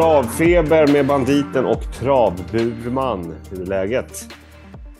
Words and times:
Travfeber 0.00 0.92
med 0.92 1.06
Banditen 1.06 1.64
och 1.64 1.82
Travburman. 1.92 3.34
Hur 3.50 3.62
är 3.62 3.66
läget? 3.66 4.34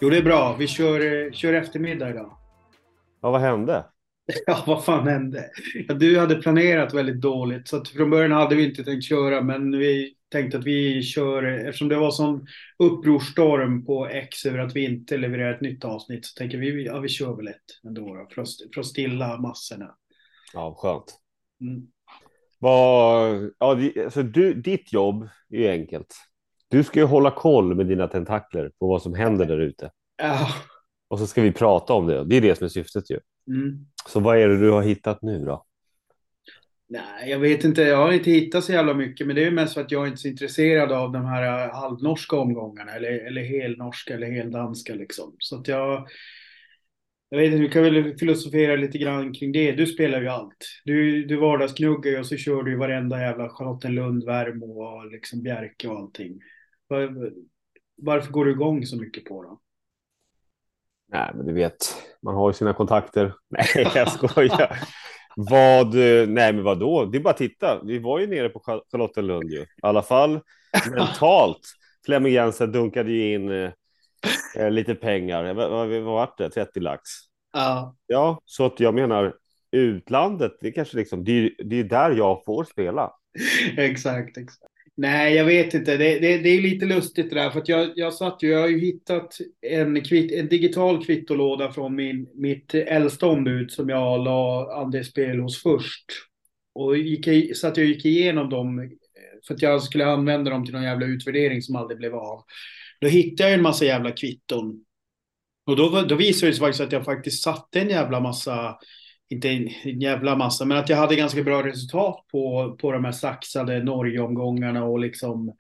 Jo, 0.01 0.11
det 0.11 0.17
är 0.17 0.23
bra. 0.23 0.57
Vi 0.59 0.67
kör, 0.67 1.31
kör 1.33 1.53
eftermiddag 1.53 2.11
idag. 2.11 2.37
Ja, 3.23 3.31
vad 3.31 3.41
hände? 3.41 3.85
Ja, 4.47 4.65
vad 4.67 4.85
fan 4.85 5.09
hände? 5.09 5.45
Ja, 5.89 5.95
du 5.95 6.19
hade 6.19 6.35
planerat 6.35 6.95
väldigt 6.95 7.21
dåligt, 7.21 7.69
så 7.69 7.85
från 7.85 8.11
början 8.11 8.33
hade 8.33 8.55
vi 8.55 8.65
inte 8.65 8.85
tänkt 8.85 9.05
köra, 9.05 9.43
men 9.43 9.79
vi 9.79 10.15
tänkte 10.29 10.59
att 10.59 10.65
vi 10.65 11.03
kör, 11.03 11.43
eftersom 11.43 11.89
det 11.89 11.97
var 11.97 12.11
sån 12.11 12.47
upprorstorm 12.79 13.85
på 13.85 14.07
X 14.07 14.47
över 14.47 14.59
att 14.59 14.77
vi 14.77 14.85
inte 14.85 15.17
levererar 15.17 15.55
ett 15.55 15.61
nytt 15.61 15.85
avsnitt, 15.85 16.27
så 16.27 16.39
tänker 16.39 16.59
vi, 16.59 16.87
ja, 16.87 16.99
vi 16.99 17.09
kör 17.09 17.37
väl 17.37 17.49
ett 17.49 17.87
ändå 17.87 18.15
då, 18.15 18.29
för, 18.35 18.43
att, 18.43 18.49
för 18.75 18.81
att 18.81 18.87
stilla 18.87 19.39
massorna. 19.39 19.95
Ja, 20.53 20.75
skönt. 20.79 21.21
Mm. 21.61 21.87
Vad, 22.63 23.51
ja, 23.59 23.79
alltså 24.05 24.23
du, 24.23 24.55
ditt 24.55 24.93
jobb 24.93 25.29
är 25.51 25.59
ju 25.59 25.69
enkelt. 25.69 26.17
Du 26.69 26.85
ska 26.85 27.01
ju 27.01 27.07
hålla 27.07 27.31
koll 27.31 27.75
med 27.75 27.87
dina 27.87 28.07
tentakler 28.07 28.71
på 28.79 28.89
vad 28.89 29.03
som 29.03 29.15
händer 29.15 29.47
där 29.47 29.59
ute. 29.59 29.91
Ja. 30.23 30.49
Och 31.09 31.19
så 31.19 31.27
ska 31.27 31.43
vi 31.43 31.53
prata 31.53 31.93
om 31.93 32.07
det. 32.07 32.25
Det 32.25 32.37
är 32.37 32.41
det 32.41 32.57
som 32.57 32.65
är 32.65 32.69
syftet 32.69 33.11
ju. 33.11 33.21
Mm. 33.49 33.87
Så 34.09 34.21
vad 34.21 34.39
är 34.39 34.49
det 34.49 34.59
du 34.59 34.71
har 34.71 34.83
hittat 34.83 35.23
nu 35.23 35.45
då? 35.45 35.67
Nej, 36.89 37.31
jag 37.31 37.39
vet 37.39 37.65
inte. 37.65 37.83
Jag 37.83 37.97
har 37.97 38.13
inte 38.13 38.31
hittat 38.31 38.65
så 38.65 38.73
jävla 38.73 38.95
mycket, 38.95 39.27
men 39.27 39.37
det 39.37 39.45
är 39.45 39.51
mest 39.51 39.75
för 39.75 39.81
att 39.81 39.91
jag 39.91 40.07
inte 40.07 40.15
är 40.15 40.17
så 40.17 40.29
intresserad 40.29 40.93
av 40.93 41.13
de 41.13 41.25
här 41.25 41.69
halvnorska 41.69 42.37
omgångarna 42.37 42.93
eller, 42.93 43.27
eller 43.27 43.43
helnorska 43.43 44.15
eller 44.15 44.31
heldanska 44.31 44.95
liksom. 44.95 45.37
Så 45.39 45.57
att 45.61 45.69
jag, 45.69 46.09
jag 47.33 47.39
vet 47.39 47.47
inte, 47.47 47.59
vi 47.59 47.69
kan 47.69 47.83
väl 47.83 48.19
filosofera 48.19 48.77
lite 48.77 48.99
grann 48.99 49.33
kring 49.35 49.53
det. 49.53 49.73
Du 49.73 49.87
spelar 49.87 50.21
ju 50.21 50.29
allt. 50.29 50.67
Du, 50.85 51.25
du 51.25 51.37
vardagsknuggar 51.37 52.11
ju 52.11 52.19
och 52.19 52.27
så 52.27 52.37
kör 52.37 52.63
du 52.63 52.71
ju 52.71 52.77
varenda 52.77 53.21
jävla 53.21 53.49
Charlottenlund, 53.49 54.25
Värmo 54.25 54.83
och 54.83 55.11
liksom 55.11 55.43
Bjerke 55.43 55.89
och 55.89 55.99
allting. 55.99 56.41
Var, 56.89 57.33
varför 57.97 58.33
går 58.33 58.45
du 58.45 58.51
igång 58.51 58.87
så 58.87 58.97
mycket 58.97 59.25
på 59.25 59.43
dem? 59.43 59.61
Nej, 61.13 61.31
men 61.35 61.47
du 61.47 61.53
vet, 61.53 61.95
man 62.23 62.35
har 62.35 62.51
ju 62.51 62.55
sina 62.55 62.73
kontakter. 62.73 63.33
Nej, 63.49 63.67
jag 63.95 64.13
skojar. 64.13 64.79
vad, 65.37 65.95
nej, 66.29 66.53
men 66.53 66.63
vad 66.63 66.81
då? 66.81 67.05
Det 67.05 67.19
är 67.19 67.23
bara 67.23 67.31
att 67.31 67.37
titta. 67.37 67.83
Vi 67.85 67.99
var 67.99 68.19
ju 68.19 68.27
nere 68.27 68.49
på 68.49 68.83
Charlottenlund 68.93 69.51
ju. 69.51 69.61
I 69.61 69.67
alla 69.83 70.03
fall 70.03 70.41
mentalt. 70.91 71.61
Flemming 72.07 72.33
Jensen 72.33 72.73
dunkade 72.73 73.13
ju 73.13 73.35
in 73.35 73.51
eh, 73.51 73.71
lite 74.71 74.95
pengar. 74.95 75.55
Vad, 75.55 75.71
vad, 75.71 75.89
var 75.89 76.35
det? 76.39 76.51
30 76.51 76.81
lax? 76.81 77.03
Ja. 77.53 77.97
Ja, 78.07 78.41
så 78.45 78.67
att 78.67 78.81
jag 78.81 78.95
menar 78.95 79.35
utlandet, 79.73 80.53
det 80.61 80.73
kanske 80.73 80.97
liksom, 80.97 81.25
det, 81.25 81.55
det 81.59 81.81
är 81.81 81.85
där 81.85 82.11
jag 82.11 82.45
får 82.45 82.65
spela. 82.65 83.13
exakt, 83.77 84.37
exakt. 84.37 84.71
Nej, 84.97 85.35
jag 85.35 85.45
vet 85.45 85.75
inte. 85.75 85.97
Det, 85.97 86.19
det, 86.19 86.39
det, 86.39 86.49
är 86.49 86.61
lite 86.61 86.87
lustigt 86.87 87.31
det 87.31 87.37
där. 87.37 87.51
För 87.51 87.61
att 87.61 87.69
jag, 87.69 87.91
jag 87.95 88.15
satt 88.15 88.43
ju, 88.43 88.49
jag 88.49 88.61
har 88.61 88.69
ju 88.69 88.79
hittat 88.79 89.39
en, 89.61 90.05
kvitt, 90.05 90.33
en 90.33 90.49
digital 90.49 91.05
kvittolåda 91.05 91.73
från 91.73 91.95
min, 91.95 92.29
mitt 92.35 92.75
äldsta 92.75 93.27
ombud 93.27 93.71
som 93.71 93.89
jag 93.89 94.25
la 94.25 94.73
andelsspel 94.83 95.41
hos 95.41 95.63
först. 95.63 96.05
Och 96.75 96.97
gick, 96.97 97.57
så 97.57 97.67
att 97.67 97.77
jag 97.77 97.87
gick 97.87 98.05
igenom 98.05 98.51
dem 98.51 98.91
för 99.47 99.55
att 99.55 99.63
jag 99.63 99.83
skulle 99.83 100.07
använda 100.07 100.51
dem 100.51 100.65
till 100.65 100.75
någon 100.75 100.83
jävla 100.83 101.07
utvärdering 101.07 101.63
som 101.63 101.77
aldrig 101.77 101.99
blev 101.99 102.15
av. 102.15 102.45
Då 103.01 103.09
hittade 103.09 103.49
jag 103.49 103.59
en 103.59 103.63
massa 103.63 103.85
jävla 103.85 104.11
kvitton. 104.11 104.85
Och 105.67 105.77
då, 105.77 106.03
då 106.03 106.15
visade 106.15 106.51
det 106.51 106.55
sig 106.55 106.61
faktiskt 106.61 106.81
att 106.81 106.93
jag 106.93 107.05
faktiskt 107.05 107.43
satte 107.43 107.81
en 107.81 107.89
jävla 107.89 108.21
massa 108.21 108.79
inte 109.31 109.49
en 109.49 110.01
jävla 110.01 110.37
massa, 110.37 110.65
men 110.65 110.79
att 110.79 110.89
jag 110.89 110.97
hade 110.97 111.17
ganska 111.17 111.43
bra 111.43 111.67
resultat 111.67 112.27
på, 112.33 112.77
på 112.81 112.93
de 112.93 113.05
här 113.05 113.13
saxade 113.13 113.85
Norgeomgångarna 113.85 114.85
och 114.85 115.01
liksom 115.01 115.57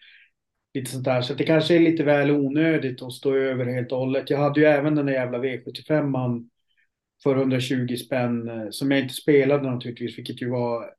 lite 0.74 0.90
sånt 0.90 1.04
där. 1.04 1.22
Så 1.22 1.34
det 1.34 1.44
kanske 1.44 1.76
är 1.76 1.80
lite 1.80 2.04
väl 2.04 2.30
onödigt 2.30 3.02
att 3.02 3.12
stå 3.12 3.36
över 3.36 3.66
helt 3.66 3.92
och 3.92 3.98
hållet. 3.98 4.30
Jag 4.30 4.38
hade 4.38 4.60
ju 4.60 4.66
även 4.66 4.94
den 4.94 5.06
där 5.06 5.12
jävla 5.12 5.38
V75 5.38 6.48
för 7.22 7.36
120 7.36 7.96
spänn 7.96 8.48
eh, 8.48 8.66
som 8.70 8.90
jag 8.90 9.00
inte 9.00 9.14
spelade 9.14 9.70
naturligtvis, 9.70 10.18
vilket 10.18 10.42
ju 10.42 10.50
var 10.50 10.90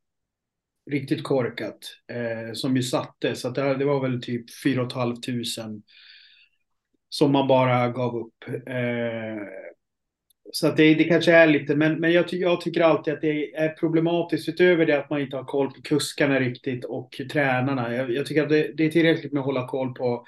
riktigt 0.92 1.24
korkat 1.24 1.80
eh, 2.12 2.54
som 2.54 2.76
ju 2.76 2.84
satte. 2.84 3.36
Så 3.36 3.48
att 3.48 3.56
det, 3.56 3.78
det 3.78 3.86
var 3.86 4.02
väl 4.02 4.22
typ 4.22 4.46
4 4.64 4.90
500 4.90 5.82
som 7.14 7.32
man 7.32 7.48
bara 7.48 7.90
gav 7.90 8.16
upp. 8.16 8.68
Eh, 8.68 9.44
så 10.54 10.68
att 10.68 10.78
det, 10.78 10.96
det 10.96 11.04
kanske 11.04 11.32
är 11.34 11.48
lite, 11.48 11.76
men, 11.76 12.00
men 12.00 12.12
jag, 12.12 12.34
jag, 12.34 12.62
tycker 12.62 12.82
alltid 12.82 13.14
att 13.14 13.22
det 13.22 13.56
är 13.56 13.70
problematiskt 13.70 14.50
utöver 14.50 14.86
det 14.86 15.00
att 15.00 15.10
man 15.10 15.22
inte 15.22 15.36
har 15.38 15.44
koll 15.44 15.68
på 15.68 15.82
kuskarna 15.82 16.40
riktigt 16.40 16.86
och 16.86 17.22
tränarna. 17.32 17.96
Jag, 17.96 18.12
jag 18.12 18.26
tycker 18.26 18.44
att 18.44 18.50
det, 18.50 18.72
det, 18.78 18.86
är 18.86 18.90
tillräckligt 18.90 19.34
med 19.34 19.40
att 19.40 19.46
hålla 19.46 19.68
koll 19.68 19.94
på, 19.94 20.26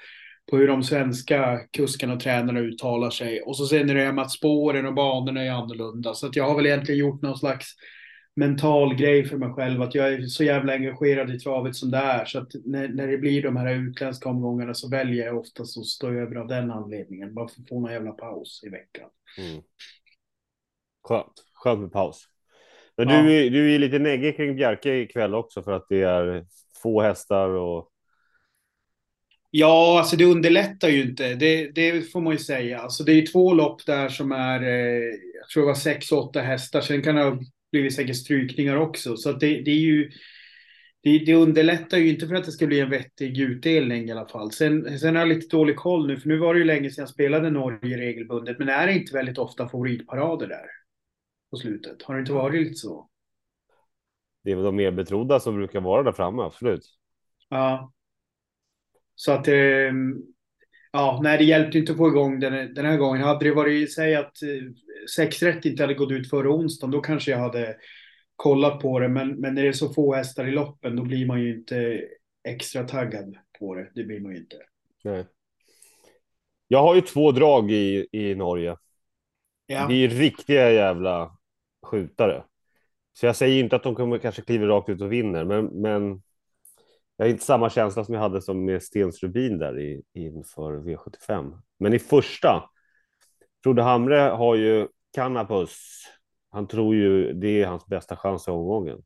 på 0.50 0.56
hur 0.56 0.68
de 0.68 0.82
svenska 0.82 1.60
kuskarna 1.72 2.14
och 2.14 2.20
tränarna 2.20 2.60
uttalar 2.60 3.10
sig. 3.10 3.42
Och 3.42 3.56
så 3.56 3.66
sen 3.66 3.90
är 3.90 3.94
det 3.94 4.04
här 4.04 4.12
med 4.12 4.24
att 4.24 4.32
spåren 4.32 4.86
och 4.86 4.94
banorna 4.94 5.44
är 5.44 5.50
annorlunda. 5.50 6.14
Så 6.14 6.26
att 6.26 6.36
jag 6.36 6.44
har 6.44 6.56
väl 6.56 6.66
egentligen 6.66 7.00
gjort 7.00 7.22
någon 7.22 7.38
slags 7.38 7.66
mental 8.36 8.94
grej 8.94 9.24
för 9.24 9.36
mig 9.36 9.52
själv 9.52 9.82
att 9.82 9.94
jag 9.94 10.12
är 10.12 10.26
så 10.26 10.44
jävla 10.44 10.72
engagerad 10.72 11.34
i 11.34 11.38
travet 11.38 11.76
som 11.76 11.90
det 11.90 11.98
är. 11.98 12.24
Så 12.24 12.38
att 12.38 12.52
när, 12.64 12.88
när 12.88 13.06
det 13.06 13.18
blir 13.18 13.42
de 13.42 13.56
här 13.56 13.74
utländska 13.74 14.28
omgångarna 14.28 14.74
så 14.74 14.88
väljer 14.88 15.26
jag 15.26 15.38
oftast 15.38 15.78
att 15.78 15.86
stå 15.86 16.08
över 16.08 16.36
av 16.36 16.46
den 16.46 16.70
anledningen. 16.70 17.34
Bara 17.34 17.48
för 17.48 17.60
att 17.60 17.68
få 17.68 17.80
någon 17.80 17.92
jävla 17.92 18.12
paus 18.12 18.60
i 18.64 18.68
veckan. 18.68 19.10
Mm. 19.38 19.62
Skönt. 21.02 21.44
Skönt 21.54 21.80
med 21.80 21.92
paus. 21.92 22.28
Men 22.96 23.08
ja. 23.08 23.22
du, 23.22 23.50
du 23.50 23.74
är 23.74 23.78
lite 23.78 23.98
neggig 23.98 24.36
kring 24.36 24.56
Bjerke 24.56 24.94
ikväll 24.94 25.34
också 25.34 25.62
för 25.62 25.72
att 25.72 25.86
det 25.88 26.02
är 26.02 26.46
få 26.82 27.02
hästar 27.02 27.48
och. 27.48 27.90
Ja, 29.50 29.98
alltså 29.98 30.16
det 30.16 30.24
underlättar 30.24 30.88
ju 30.88 31.02
inte. 31.02 31.34
Det, 31.34 31.70
det 31.70 32.12
får 32.12 32.20
man 32.20 32.32
ju 32.32 32.38
säga. 32.38 32.78
Alltså 32.78 33.04
det 33.04 33.12
är 33.12 33.26
två 33.26 33.54
lopp 33.54 33.86
där 33.86 34.08
som 34.08 34.32
är, 34.32 34.62
eh, 34.62 35.04
jag 35.40 35.48
tror 35.52 35.62
det 35.62 35.66
var 35.66 35.74
sex, 35.74 36.12
åtta 36.12 36.40
hästar. 36.40 36.80
Sen 36.80 37.02
kan 37.02 37.14
det 37.14 37.22
ha 37.22 37.38
blivit 37.74 37.94
säkert 37.94 38.16
strykningar 38.16 38.76
också. 38.76 39.16
Så 39.16 39.32
det, 39.32 39.62
det 39.62 39.70
är 39.70 39.80
ju, 39.80 40.10
det, 41.02 41.18
det, 41.18 41.34
underlättar 41.34 41.98
ju 41.98 42.08
inte 42.08 42.26
för 42.26 42.34
att 42.34 42.44
det 42.44 42.52
ska 42.52 42.66
bli 42.66 42.80
en 42.80 42.90
vettig 42.90 43.38
utdelning 43.38 44.08
i 44.08 44.12
alla 44.12 44.26
fall. 44.26 44.52
Sen, 44.52 44.98
sen 44.98 45.14
har 45.14 45.22
jag 45.22 45.28
lite 45.28 45.56
dålig 45.56 45.76
koll 45.76 46.06
nu, 46.06 46.16
för 46.16 46.28
nu 46.28 46.38
var 46.38 46.54
det 46.54 46.58
ju 46.58 46.64
länge 46.64 46.90
sedan 46.90 47.02
jag 47.02 47.08
spelade 47.08 47.50
Norge 47.50 47.98
regelbundet. 47.98 48.58
Men 48.58 48.68
är 48.68 48.86
det 48.86 48.92
inte 48.92 49.14
väldigt 49.14 49.38
ofta 49.38 49.68
favoritparader 49.68 50.46
där? 50.46 50.66
på 51.54 51.58
slutet. 51.58 52.02
Har 52.02 52.14
det 52.14 52.20
inte 52.20 52.32
varit 52.32 52.62
lite 52.62 52.74
så? 52.74 53.08
Det 54.44 54.50
är 54.50 54.54
väl 54.54 54.64
de 54.64 54.76
mer 54.76 54.90
betrodda 54.90 55.40
som 55.40 55.54
brukar 55.54 55.80
vara 55.80 56.02
där 56.02 56.12
framme, 56.12 56.42
absolut. 56.42 56.82
Ja. 57.48 57.92
Så 59.14 59.32
att 59.32 59.48
eh, 59.48 59.92
ja, 60.92 61.20
nej, 61.22 61.38
det 61.38 61.44
hjälpte 61.44 61.78
inte 61.78 61.92
att 61.92 61.98
få 61.98 62.08
igång 62.08 62.40
den, 62.40 62.74
den 62.74 62.86
här 62.86 62.96
gången. 62.96 63.22
Hade 63.22 63.44
det 63.44 63.54
varit, 63.54 63.94
säg 63.94 64.14
att 64.14 64.36
eh, 65.04 65.06
sex 65.16 65.42
rätt 65.42 65.64
inte 65.64 65.82
hade 65.82 65.94
gått 65.94 66.12
ut 66.12 66.30
förra 66.30 66.50
onsdagen, 66.50 66.90
då 66.90 67.00
kanske 67.00 67.30
jag 67.30 67.38
hade 67.38 67.76
kollat 68.36 68.80
på 68.80 68.98
det. 68.98 69.08
Men, 69.08 69.40
men 69.40 69.54
när 69.54 69.62
det 69.62 69.68
är 69.68 69.72
så 69.72 69.92
få 69.92 70.14
hästar 70.14 70.48
i 70.48 70.50
loppen, 70.50 70.96
då 70.96 71.02
blir 71.02 71.26
man 71.26 71.40
ju 71.40 71.54
inte 71.54 72.04
extra 72.48 72.84
taggad 72.84 73.36
på 73.58 73.74
det. 73.74 73.90
Det 73.94 74.04
blir 74.04 74.20
man 74.20 74.32
ju 74.32 74.38
inte. 74.38 74.56
Nej. 75.02 75.24
Jag 76.68 76.82
har 76.82 76.94
ju 76.94 77.00
två 77.00 77.32
drag 77.32 77.70
i, 77.70 78.06
i 78.12 78.34
Norge. 78.34 78.76
Ja. 79.66 79.86
Det 79.88 79.94
är 79.94 80.08
riktiga 80.08 80.70
jävla 80.72 81.36
skjutare. 81.82 82.44
Så 83.12 83.26
jag 83.26 83.36
säger 83.36 83.64
inte 83.64 83.76
att 83.76 83.82
de 83.82 83.94
kommer 83.94 84.18
kanske 84.18 84.42
kliva 84.42 84.66
rakt 84.66 84.88
ut 84.88 85.00
och 85.00 85.12
vinner, 85.12 85.44
men, 85.44 85.66
men 85.66 86.22
jag 87.16 87.24
har 87.24 87.30
inte 87.30 87.44
samma 87.44 87.70
känsla 87.70 88.04
som 88.04 88.14
jag 88.14 88.22
hade 88.22 88.42
som 88.42 88.64
med 88.64 88.82
Stens 88.82 89.22
Rubin 89.22 89.58
där 89.58 89.80
i, 89.80 90.02
inför 90.12 90.72
V75. 90.72 91.58
Men 91.78 91.92
i 91.92 91.98
första, 91.98 92.70
Frode 93.62 93.82
Hamre 93.82 94.16
har 94.16 94.54
ju 94.54 94.88
Cannabus. 95.14 96.04
Han 96.50 96.66
tror 96.66 96.94
ju 96.94 97.32
det 97.32 97.62
är 97.62 97.66
hans 97.66 97.86
bästa 97.86 98.16
chans 98.16 98.48
i 98.48 98.50
omgången. 98.50 99.02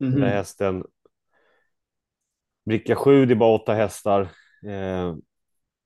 Mm 0.00 0.12
-hmm. 0.12 0.20
Den 0.20 0.28
hästen. 0.28 0.84
Bricka 2.64 2.96
7, 2.96 3.26
det 3.26 3.34
är 3.34 3.36
bara 3.36 3.54
åtta 3.54 3.74
hästar. 3.74 4.20
Eh, 4.66 5.16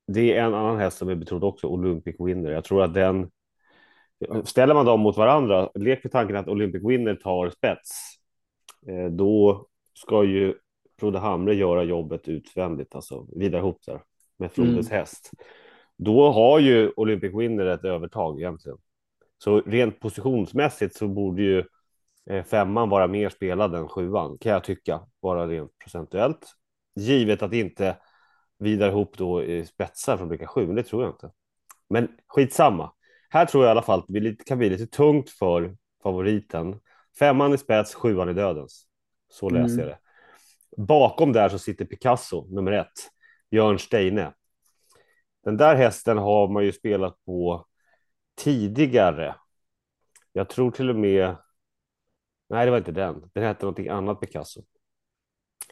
det 0.06 0.36
är 0.36 0.44
en 0.44 0.54
annan 0.54 0.78
häst 0.78 0.98
som 0.98 1.08
är 1.08 1.14
betrodd 1.14 1.44
också, 1.44 1.66
Olympic 1.66 2.16
Winner. 2.18 2.50
Jag 2.50 2.64
tror 2.64 2.82
att 2.82 2.94
den 2.94 3.30
Ställer 4.44 4.74
man 4.74 4.86
dem 4.86 5.00
mot 5.00 5.16
varandra, 5.16 5.70
lek 5.74 6.04
med 6.04 6.12
tanken 6.12 6.36
att 6.36 6.48
Olympic 6.48 6.82
Winner 6.84 7.14
tar 7.14 7.50
spets, 7.50 7.90
eh, 8.86 9.10
då 9.10 9.66
ska 9.94 10.24
ju 10.24 10.54
Frode 11.00 11.18
Hamre 11.18 11.54
göra 11.54 11.82
jobbet 11.82 12.28
utvändigt, 12.28 12.94
alltså 12.94 13.26
vidare 13.36 13.60
ihop 13.60 13.82
där 13.86 14.02
med 14.36 14.52
Frodes 14.52 14.90
mm. 14.90 14.98
häst. 14.98 15.30
Då 15.96 16.30
har 16.30 16.58
ju 16.58 16.92
Olympic 16.96 17.34
Winner 17.34 17.66
ett 17.66 17.84
övertag 17.84 18.40
egentligen. 18.40 18.78
Så 19.44 19.60
rent 19.60 20.00
positionsmässigt 20.00 20.96
så 20.96 21.08
borde 21.08 21.42
ju 21.42 21.64
eh, 22.30 22.44
femman 22.44 22.88
vara 22.88 23.06
mer 23.06 23.28
spelad 23.28 23.74
än 23.74 23.88
sjuan, 23.88 24.38
kan 24.38 24.52
jag 24.52 24.64
tycka, 24.64 25.00
bara 25.22 25.48
rent 25.48 25.78
procentuellt. 25.78 26.54
Givet 26.96 27.42
att 27.42 27.52
inte 27.52 27.96
vidare 28.58 28.90
ihop 28.90 29.18
då 29.18 29.44
i 29.44 29.66
spetsar 29.66 30.16
från 30.16 30.28
bricka 30.28 30.46
sju, 30.46 30.66
men 30.66 30.76
det 30.76 30.82
tror 30.82 31.02
jag 31.02 31.12
inte. 31.12 31.30
Men 31.88 32.08
skitsamma. 32.26 32.92
Här 33.30 33.46
tror 33.46 33.64
jag 33.64 33.70
i 33.70 33.72
alla 33.72 33.82
fall 33.82 33.98
att 33.98 34.06
det 34.08 34.44
kan 34.46 34.58
bli 34.58 34.70
lite 34.70 34.86
tungt 34.86 35.30
för 35.30 35.76
favoriten. 36.02 36.80
Femman 37.18 37.54
i 37.54 37.58
spets, 37.58 37.94
sjuan 37.94 38.28
i 38.28 38.32
dödens. 38.32 38.86
Så 39.28 39.48
läser 39.48 39.74
mm. 39.74 39.78
jag 39.78 39.88
det. 39.88 39.98
Bakom 40.82 41.32
där 41.32 41.48
så 41.48 41.58
sitter 41.58 41.84
Picasso, 41.84 42.46
nummer 42.50 42.72
ett, 42.72 43.10
Björn 43.50 43.78
Steine. 43.78 44.32
Den 45.44 45.56
där 45.56 45.76
hästen 45.76 46.18
har 46.18 46.48
man 46.48 46.64
ju 46.64 46.72
spelat 46.72 47.24
på 47.24 47.66
tidigare. 48.36 49.34
Jag 50.32 50.48
tror 50.48 50.70
till 50.70 50.90
och 50.90 50.96
med. 50.96 51.36
Nej, 52.48 52.64
det 52.64 52.70
var 52.70 52.78
inte 52.78 52.92
den. 52.92 53.30
Den 53.34 53.44
hette 53.44 53.64
någonting 53.64 53.88
annat 53.88 54.20
Picasso. 54.20 54.62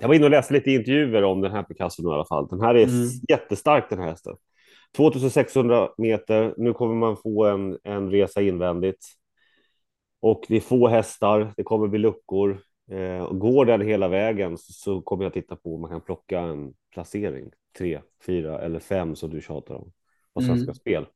Jag 0.00 0.09
var 0.09 0.14
inne 0.14 0.25
och 0.25 0.31
läste 0.31 0.55
lite 0.55 0.70
intervjuer 0.70 1.25
om 1.25 1.41
den 1.41 1.53
här 1.53 1.62
Picasso 1.62 2.03
i 2.03 2.14
alla 2.14 2.25
fall. 2.25 2.49
Den 2.49 2.61
här 2.61 2.75
är 2.75 2.85
mm. 2.85 3.09
jättestark 3.29 3.91
den 3.91 3.99
här 3.99 4.09
hästen. 4.09 4.37
2600 4.97 5.88
meter. 5.99 6.55
Nu 6.56 6.73
kommer 6.73 6.94
man 6.94 7.17
få 7.17 7.44
en, 7.44 7.79
en 7.85 8.11
resa 8.11 8.43
invändigt. 8.43 9.06
Och 10.20 10.44
det 10.49 10.56
är 10.56 10.61
få 10.61 10.88
hästar. 10.88 11.53
Det 11.56 11.62
kommer 11.62 11.88
bli 11.88 11.99
luckor. 11.99 12.62
Eh, 12.91 13.23
och 13.23 13.38
går 13.38 13.65
den 13.65 13.81
hela 13.81 14.08
vägen 14.08 14.58
så, 14.58 14.73
så, 14.73 15.00
kommer 15.03 15.25
jag 15.25 15.32
titta 15.32 15.56
på 15.56 15.75
om 15.75 15.81
man 15.81 15.91
kan 15.91 16.00
plocka 16.00 16.41
en 16.41 16.75
placering. 16.93 17.50
Tre, 17.79 18.00
fyra 18.26 18.61
eller 18.61 18.79
fem 18.79 19.17
som 19.17 19.31
du 19.31 19.41
tjatar 19.41 19.75
om 19.75 19.93
på 20.35 20.41
Svenska 20.41 20.65
mm. 20.65 20.75
Spel. 20.75 21.06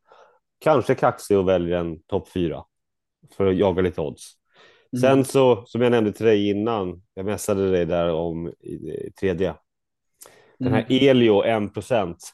Kanske 0.67 0.95
kaxig 0.95 1.39
och 1.39 1.49
väljer 1.49 1.79
en 1.79 2.03
topp 2.03 2.29
fyra 2.29 2.65
för 3.37 3.47
att 3.47 3.57
jaga 3.57 3.83
lite 3.83 4.01
odds. 4.01 4.33
Mm. 4.93 5.01
Sen 5.01 5.25
så, 5.25 5.67
som 5.67 5.81
jag 5.81 5.91
nämnde 5.91 6.13
till 6.13 6.27
dig 6.27 6.49
innan, 6.51 7.03
jag 7.15 7.27
mässade 7.27 7.71
dig 7.71 7.87
där 7.87 8.13
om 8.13 8.53
tredje. 9.21 9.55
Den 10.59 10.73
här 10.73 10.87
mm. 10.89 11.09
Elio 11.09 11.43
1 11.43 11.75
procent. 11.75 12.33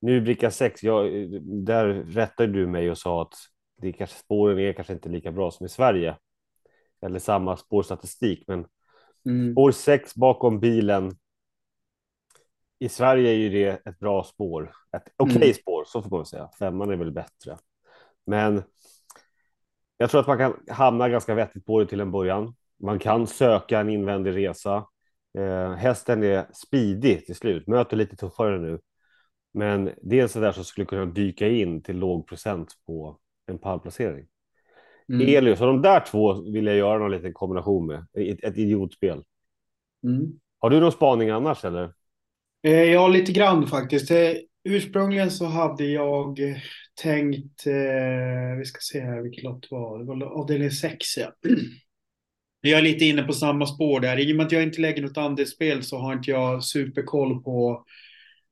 Nu 0.00 0.20
bricka 0.20 0.50
6, 0.50 0.82
jag, 0.82 1.06
där 1.42 1.86
rättade 1.88 2.52
du 2.52 2.66
mig 2.66 2.90
och 2.90 2.98
sa 2.98 3.22
att 3.22 3.34
det 3.82 3.92
kanske, 3.92 4.18
spåren 4.18 4.58
är 4.58 4.72
kanske 4.72 4.92
inte 4.92 5.08
lika 5.08 5.32
bra 5.32 5.50
som 5.50 5.66
i 5.66 5.68
Sverige. 5.68 6.16
Eller 7.02 7.18
samma 7.18 7.56
spårstatistik, 7.56 8.44
men 8.46 8.66
mm. 9.26 9.52
spår 9.52 9.70
6 9.70 10.14
bakom 10.14 10.60
bilen. 10.60 11.10
I 12.80 12.88
Sverige 12.88 13.30
är 13.30 13.34
ju 13.34 13.48
det 13.48 13.86
ett 13.86 13.98
bra 13.98 14.24
spår, 14.24 14.72
ett 14.96 15.02
okej 15.16 15.36
okay 15.36 15.48
mm. 15.48 15.54
spår, 15.54 15.84
så 15.86 16.02
får 16.02 16.10
man 16.10 16.26
säga. 16.26 16.50
Femman 16.58 16.90
är 16.90 16.96
väl 16.96 17.12
bättre, 17.12 17.56
men 18.26 18.62
jag 19.96 20.10
tror 20.10 20.20
att 20.20 20.26
man 20.26 20.38
kan 20.38 20.54
hamna 20.68 21.08
ganska 21.08 21.34
vettigt 21.34 21.66
på 21.66 21.80
det 21.80 21.86
till 21.86 22.00
en 22.00 22.12
början. 22.12 22.54
Man 22.82 22.98
kan 22.98 23.26
söka 23.26 23.80
en 23.80 23.88
invändig 23.88 24.36
resa. 24.36 24.86
Eh, 25.38 25.72
hästen 25.72 26.22
är 26.22 26.46
speedig 26.52 27.26
till 27.26 27.34
slut, 27.34 27.66
möter 27.66 27.96
lite 27.96 28.16
tuffare 28.16 28.58
nu. 28.58 28.80
Men 29.52 29.90
det 30.02 30.18
är 30.18 30.22
en 30.22 30.28
sådär 30.28 30.52
som 30.52 30.64
skulle 30.64 30.86
kunna 30.86 31.04
dyka 31.04 31.48
in 31.48 31.82
till 31.82 31.96
låg 31.98 32.26
procent 32.26 32.72
på 32.86 33.18
en 33.46 33.58
pallplacering. 33.58 34.26
Mm. 35.08 35.36
Elius, 35.36 35.58
så 35.58 35.66
de 35.66 35.82
där 35.82 36.00
två 36.00 36.32
vill 36.32 36.66
jag 36.66 36.76
göra 36.76 36.98
någon 36.98 37.10
liten 37.10 37.32
kombination 37.32 37.86
med. 37.86 38.06
Ett, 38.12 38.44
ett 38.44 38.56
idiotspel. 38.56 39.24
Mm. 40.04 40.40
Har 40.58 40.70
du 40.70 40.80
någon 40.80 40.92
spaning 40.92 41.30
annars 41.30 41.64
eller? 41.64 41.92
Eh, 42.62 42.72
ja, 42.72 43.08
lite 43.08 43.32
grann 43.32 43.66
faktiskt. 43.66 44.10
Eh, 44.10 44.32
ursprungligen 44.64 45.30
så 45.30 45.44
hade 45.44 45.84
jag 45.84 46.38
tänkt, 47.02 47.66
eh, 47.66 48.58
vi 48.58 48.64
ska 48.64 48.78
se 48.80 49.00
här 49.00 49.22
vilket 49.22 49.44
lott 49.44 49.62
det 49.62 49.68
var 49.70 49.98
det, 49.98 50.04
var 50.04 50.40
avdelning 50.40 50.70
6 50.70 51.16
ja. 51.16 51.32
Jag 52.62 52.78
är 52.78 52.82
lite 52.82 53.04
inne 53.04 53.22
på 53.22 53.32
samma 53.32 53.66
spår 53.66 54.00
där. 54.00 54.18
I 54.18 54.32
och 54.32 54.36
med 54.36 54.46
att 54.46 54.52
jag 54.52 54.62
inte 54.62 54.80
lägger 54.80 55.02
något 55.02 55.18
andelsspel 55.18 55.82
så 55.82 55.98
har 55.98 56.12
inte 56.12 56.30
jag 56.30 56.64
superkoll 56.64 57.42
på 57.42 57.84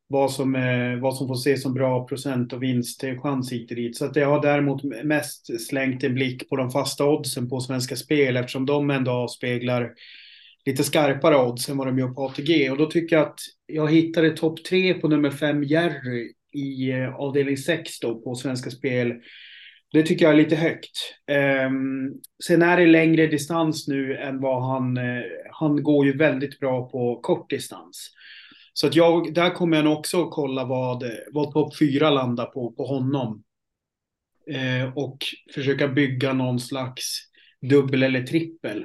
vad 0.07 0.33
som, 0.33 0.55
är, 0.55 0.97
vad 0.97 1.17
som 1.17 1.29
får 1.29 1.35
ses 1.35 1.63
som 1.63 1.75
bra 1.75 2.07
procent 2.07 2.53
och 2.53 2.63
vinstchans 2.63 3.53
hit 3.53 3.71
och 3.71 3.77
dit. 3.77 3.97
Så 3.97 4.05
att 4.05 4.17
jag 4.17 4.29
har 4.29 4.43
däremot 4.43 4.83
mest 5.05 5.67
slängt 5.69 6.05
en 6.05 6.15
blick 6.15 6.49
på 6.49 6.57
de 6.57 6.71
fasta 6.71 7.05
oddsen 7.05 7.49
på 7.49 7.61
Svenska 7.61 7.97
Spel 7.97 8.37
eftersom 8.37 8.67
de 8.67 8.91
ändå 8.91 9.11
avspeglar 9.11 9.93
lite 10.67 10.85
skarpare 10.85 11.37
odds 11.37 11.69
än 11.69 11.77
vad 11.77 11.87
de 11.87 11.99
gör 11.99 12.09
på 12.09 12.23
ATG. 12.23 12.71
Och 12.71 12.79
då 12.79 12.87
tycker 12.87 13.17
jag 13.17 13.27
att 13.27 13.41
jag 13.67 13.93
hittade 13.93 14.31
topp 14.31 14.65
tre 14.65 14.95
på 14.95 15.09
nummer 15.09 15.31
fem 15.31 15.65
Jerry 15.65 16.33
i 16.53 16.91
eh, 16.91 17.15
avdelning 17.15 17.57
6 17.57 18.01
då 18.01 18.21
på 18.21 18.35
Svenska 18.35 18.71
Spel. 18.71 19.15
Det 19.93 20.03
tycker 20.03 20.25
jag 20.25 20.33
är 20.33 20.39
lite 20.39 20.57
högt. 20.57 20.91
Um, 21.67 22.21
sen 22.45 22.63
är 22.63 22.77
det 22.77 22.87
längre 22.87 23.27
distans 23.27 23.89
nu 23.89 24.17
än 24.17 24.41
vad 24.41 24.67
han... 24.67 24.99
Uh, 24.99 25.23
han 25.53 25.83
går 25.83 26.07
ju 26.07 26.17
väldigt 26.17 26.61
bra 26.61 26.91
på 26.91 27.21
kort 27.21 27.51
distans. 27.51 28.11
Så 28.73 28.87
att 28.87 28.95
jag, 28.95 29.35
där 29.35 29.51
kommer 29.51 29.77
jag 29.77 29.85
nog 29.85 29.99
också 29.99 30.23
att 30.23 30.31
kolla 30.31 30.65
vad, 30.65 31.05
vad 31.33 31.53
topp 31.53 31.79
4 31.79 32.11
landar 32.11 32.47
på, 32.47 32.73
på 32.73 32.85
honom. 32.85 33.43
Uh, 34.55 34.99
och 34.99 35.19
försöka 35.55 35.89
bygga 35.89 36.33
någon 36.33 36.61
slags 36.61 37.21
dubbel 37.71 38.03
eller 38.03 38.23
trippel. 38.23 38.85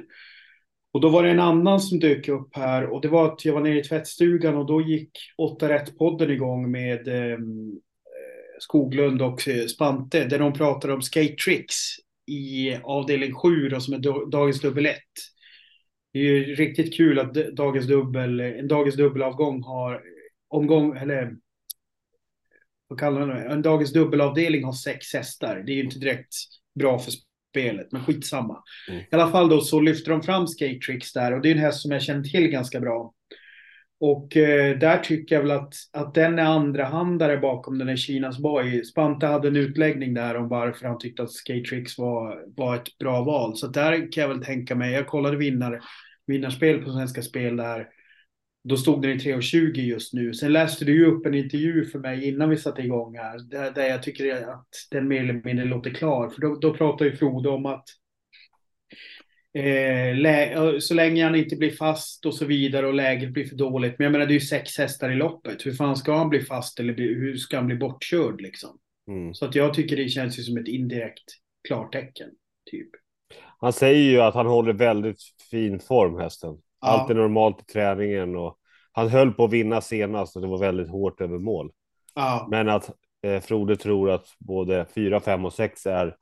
Och 0.94 1.00
då 1.00 1.08
var 1.08 1.22
det 1.22 1.30
en 1.30 1.40
annan 1.40 1.80
som 1.80 1.98
dök 1.98 2.28
upp 2.28 2.56
här 2.56 2.86
och 2.86 3.00
det 3.00 3.08
var 3.08 3.32
att 3.32 3.44
jag 3.44 3.54
var 3.54 3.60
nere 3.60 3.78
i 3.78 3.82
tvättstugan 3.82 4.56
och 4.56 4.66
då 4.66 4.80
gick 4.80 5.10
8 5.38 5.68
rätt-podden 5.68 6.30
igång 6.30 6.70
med 6.70 7.08
ehm, 7.08 7.68
eh, 7.70 8.58
Skoglund 8.58 9.22
och 9.22 9.48
eh, 9.48 9.66
Spante 9.66 10.24
där 10.24 10.38
de 10.38 10.52
pratade 10.52 10.94
om 10.94 11.02
skate 11.02 11.34
tricks 11.44 11.74
i 12.26 12.76
avdelning 12.82 13.34
7 13.34 13.68
då, 13.68 13.80
som 13.80 13.94
är 13.94 14.30
dagens 14.30 14.60
dubbel 14.60 14.86
1. 14.86 14.96
Det 16.12 16.18
är 16.18 16.22
ju 16.22 16.54
riktigt 16.54 16.96
kul 16.96 17.18
att 17.18 17.34
dagens 17.34 17.86
dubbel, 17.86 18.40
eh, 18.40 18.46
en 18.46 18.68
dagens 18.68 18.96
dubbelavgång 18.96 19.62
har 19.62 19.94
eh, 19.94 20.00
omgång, 20.48 20.96
eller 20.96 21.36
vad 22.88 22.98
kallar 22.98 23.26
man 23.26 23.28
det? 23.28 23.42
En 23.42 23.62
dagens 23.62 23.92
dubbelavdelning 23.92 24.64
har 24.64 24.72
sex 24.72 25.12
hästar. 25.14 25.62
Det 25.66 25.72
är 25.72 25.76
ju 25.76 25.84
inte 25.84 25.98
direkt 25.98 26.34
bra 26.74 26.98
för 26.98 27.12
spelet, 27.54 27.92
men 27.92 28.04
skitsamma. 28.04 28.62
Mm. 28.88 29.00
I 29.00 29.06
alla 29.10 29.30
fall 29.30 29.48
då 29.48 29.60
så 29.60 29.80
lyfter 29.80 30.10
de 30.10 30.22
fram 30.22 30.46
Skate 30.46 30.78
Tricks 30.86 31.12
där 31.12 31.32
och 31.32 31.40
det 31.40 31.48
är 31.48 31.52
en 31.52 31.58
häst 31.58 31.80
som 31.80 31.90
jag 31.90 32.02
känner 32.02 32.22
till 32.22 32.48
ganska 32.48 32.80
bra. 32.80 33.12
Och 34.00 34.36
eh, 34.36 34.78
där 34.78 34.98
tycker 34.98 35.34
jag 35.34 35.42
väl 35.42 35.50
att, 35.50 35.74
att 35.92 36.14
den 36.14 36.38
är 36.38 36.44
andrahandare 36.44 37.36
bakom 37.36 37.78
den 37.78 37.88
här 37.88 37.96
Kinas 37.96 38.38
Boy. 38.38 38.84
Spante 38.84 39.26
hade 39.26 39.48
en 39.48 39.56
utläggning 39.56 40.14
där 40.14 40.36
om 40.36 40.48
varför 40.48 40.86
han 40.86 40.98
tyckte 40.98 41.22
att 41.22 41.32
Skate 41.32 41.68
Tricks 41.68 41.98
var, 41.98 42.44
var 42.56 42.76
ett 42.76 42.98
bra 42.98 43.22
val. 43.22 43.56
Så 43.56 43.66
där 43.66 44.12
kan 44.12 44.22
jag 44.22 44.28
väl 44.28 44.44
tänka 44.44 44.74
mig. 44.74 44.92
Jag 44.92 45.06
kollade 45.06 45.36
vinnar, 45.36 45.80
vinnarspel 46.26 46.82
på 46.82 46.90
Svenska 46.90 47.22
Spel 47.22 47.56
där. 47.56 47.86
Då 48.68 48.76
stod 48.76 49.02
den 49.02 49.10
i 49.10 49.18
3,20 49.18 49.80
just 49.80 50.12
nu. 50.12 50.34
Sen 50.34 50.52
läste 50.52 50.84
du 50.84 50.92
ju 50.92 51.06
upp 51.06 51.26
en 51.26 51.34
intervju 51.34 51.84
för 51.84 51.98
mig 51.98 52.28
innan 52.28 52.50
vi 52.50 52.56
satte 52.56 52.82
igång 52.82 53.16
här. 53.16 53.38
Där, 53.38 53.70
där 53.70 53.88
jag 53.88 54.02
tycker 54.02 54.36
att 54.36 54.68
den 54.90 55.08
mer 55.08 55.22
eller 55.22 55.42
mindre 55.44 55.64
låter 55.64 55.90
klar. 55.90 56.28
För 56.30 56.40
då, 56.40 56.54
då 56.54 56.74
pratar 56.74 57.04
ju 57.04 57.16
Frode 57.16 57.48
om 57.48 57.66
att 57.66 57.84
eh, 59.54 60.78
så 60.78 60.94
länge 60.94 61.24
han 61.24 61.34
inte 61.34 61.56
blir 61.56 61.70
fast 61.70 62.26
och 62.26 62.34
så 62.34 62.44
vidare 62.44 62.86
och 62.86 62.94
läget 62.94 63.32
blir 63.32 63.44
för 63.44 63.56
dåligt. 63.56 63.98
Men 63.98 64.04
jag 64.04 64.12
menar 64.12 64.26
det 64.26 64.32
är 64.32 64.40
ju 64.40 64.40
sex 64.40 64.78
hästar 64.78 65.10
i 65.10 65.14
loppet. 65.14 65.66
Hur 65.66 65.72
fan 65.72 65.96
ska 65.96 66.16
han 66.16 66.28
bli 66.28 66.40
fast 66.40 66.80
eller 66.80 66.94
bli, 66.94 67.14
hur 67.14 67.36
ska 67.36 67.56
han 67.56 67.66
bli 67.66 67.76
bortkörd 67.76 68.40
liksom? 68.40 68.78
Mm. 69.08 69.34
Så 69.34 69.44
att 69.44 69.54
jag 69.54 69.74
tycker 69.74 69.96
det 69.96 70.08
känns 70.08 70.38
ju 70.38 70.42
som 70.42 70.56
ett 70.56 70.68
indirekt 70.68 71.24
klartecken. 71.68 72.30
Typ. 72.70 72.88
Han 73.58 73.72
säger 73.72 74.10
ju 74.10 74.20
att 74.20 74.34
han 74.34 74.46
håller 74.46 74.72
väldigt 74.72 75.18
fin 75.50 75.80
form 75.80 76.18
hästen. 76.18 76.58
Allt 76.84 77.10
är 77.10 77.14
normalt 77.14 77.60
i 77.60 77.64
träningen 77.64 78.36
och 78.36 78.58
han 78.92 79.08
höll 79.08 79.32
på 79.32 79.44
att 79.44 79.52
vinna 79.52 79.80
senast 79.80 80.36
och 80.36 80.42
det 80.42 80.48
var 80.48 80.58
väldigt 80.58 80.90
hårt 80.90 81.20
över 81.20 81.38
mål. 81.38 81.72
Ja. 82.14 82.46
Men 82.50 82.68
att 82.68 82.90
eh, 83.22 83.40
Frode 83.40 83.76
tror 83.76 84.10
att 84.10 84.26
både 84.38 84.86
4, 84.94 85.20
5 85.20 85.44
och 85.44 85.52
6 85.52 85.86
är, 85.86 86.16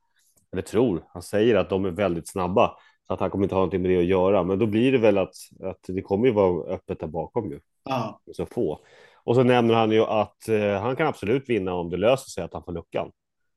eller 0.53 0.63
tror, 0.63 1.05
han 1.09 1.23
säger 1.23 1.57
att 1.57 1.71
de 1.71 1.85
är 1.85 1.91
väldigt 1.91 2.29
snabba 2.29 2.77
så 3.07 3.15
att 3.15 3.21
han 3.21 3.31
kommer 3.31 3.45
inte 3.45 3.55
ha 3.55 3.61
någonting 3.61 3.83
med 3.83 3.91
det 3.91 3.99
att 3.99 4.05
göra. 4.05 4.43
Men 4.43 4.59
då 4.59 4.67
blir 4.67 4.93
det 4.93 4.99
väl 4.99 5.19
att, 5.19 5.35
att 5.63 5.81
det 5.89 6.03
kommer 6.03 6.27
ju 6.27 6.33
vara 6.33 6.75
öppet 6.75 7.01
där 7.01 7.07
bakom 7.07 7.51
ju. 7.51 7.61
Ja. 7.85 8.21
Så 8.33 8.47
få. 8.47 8.81
Och 9.25 9.35
så 9.35 9.43
nämner 9.43 9.75
han 9.75 9.91
ju 9.91 10.01
att 10.01 10.49
eh, 10.49 10.81
han 10.81 10.97
kan 10.97 11.07
absolut 11.07 11.49
vinna 11.49 11.75
om 11.75 11.91
det 11.91 11.97
löser 11.97 12.31
sig 12.31 12.45
att 12.45 12.53
han 12.53 12.65
får 12.65 12.73
luckan. 12.73 13.11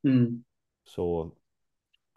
Mm. 0.08 0.44
Så 0.88 1.32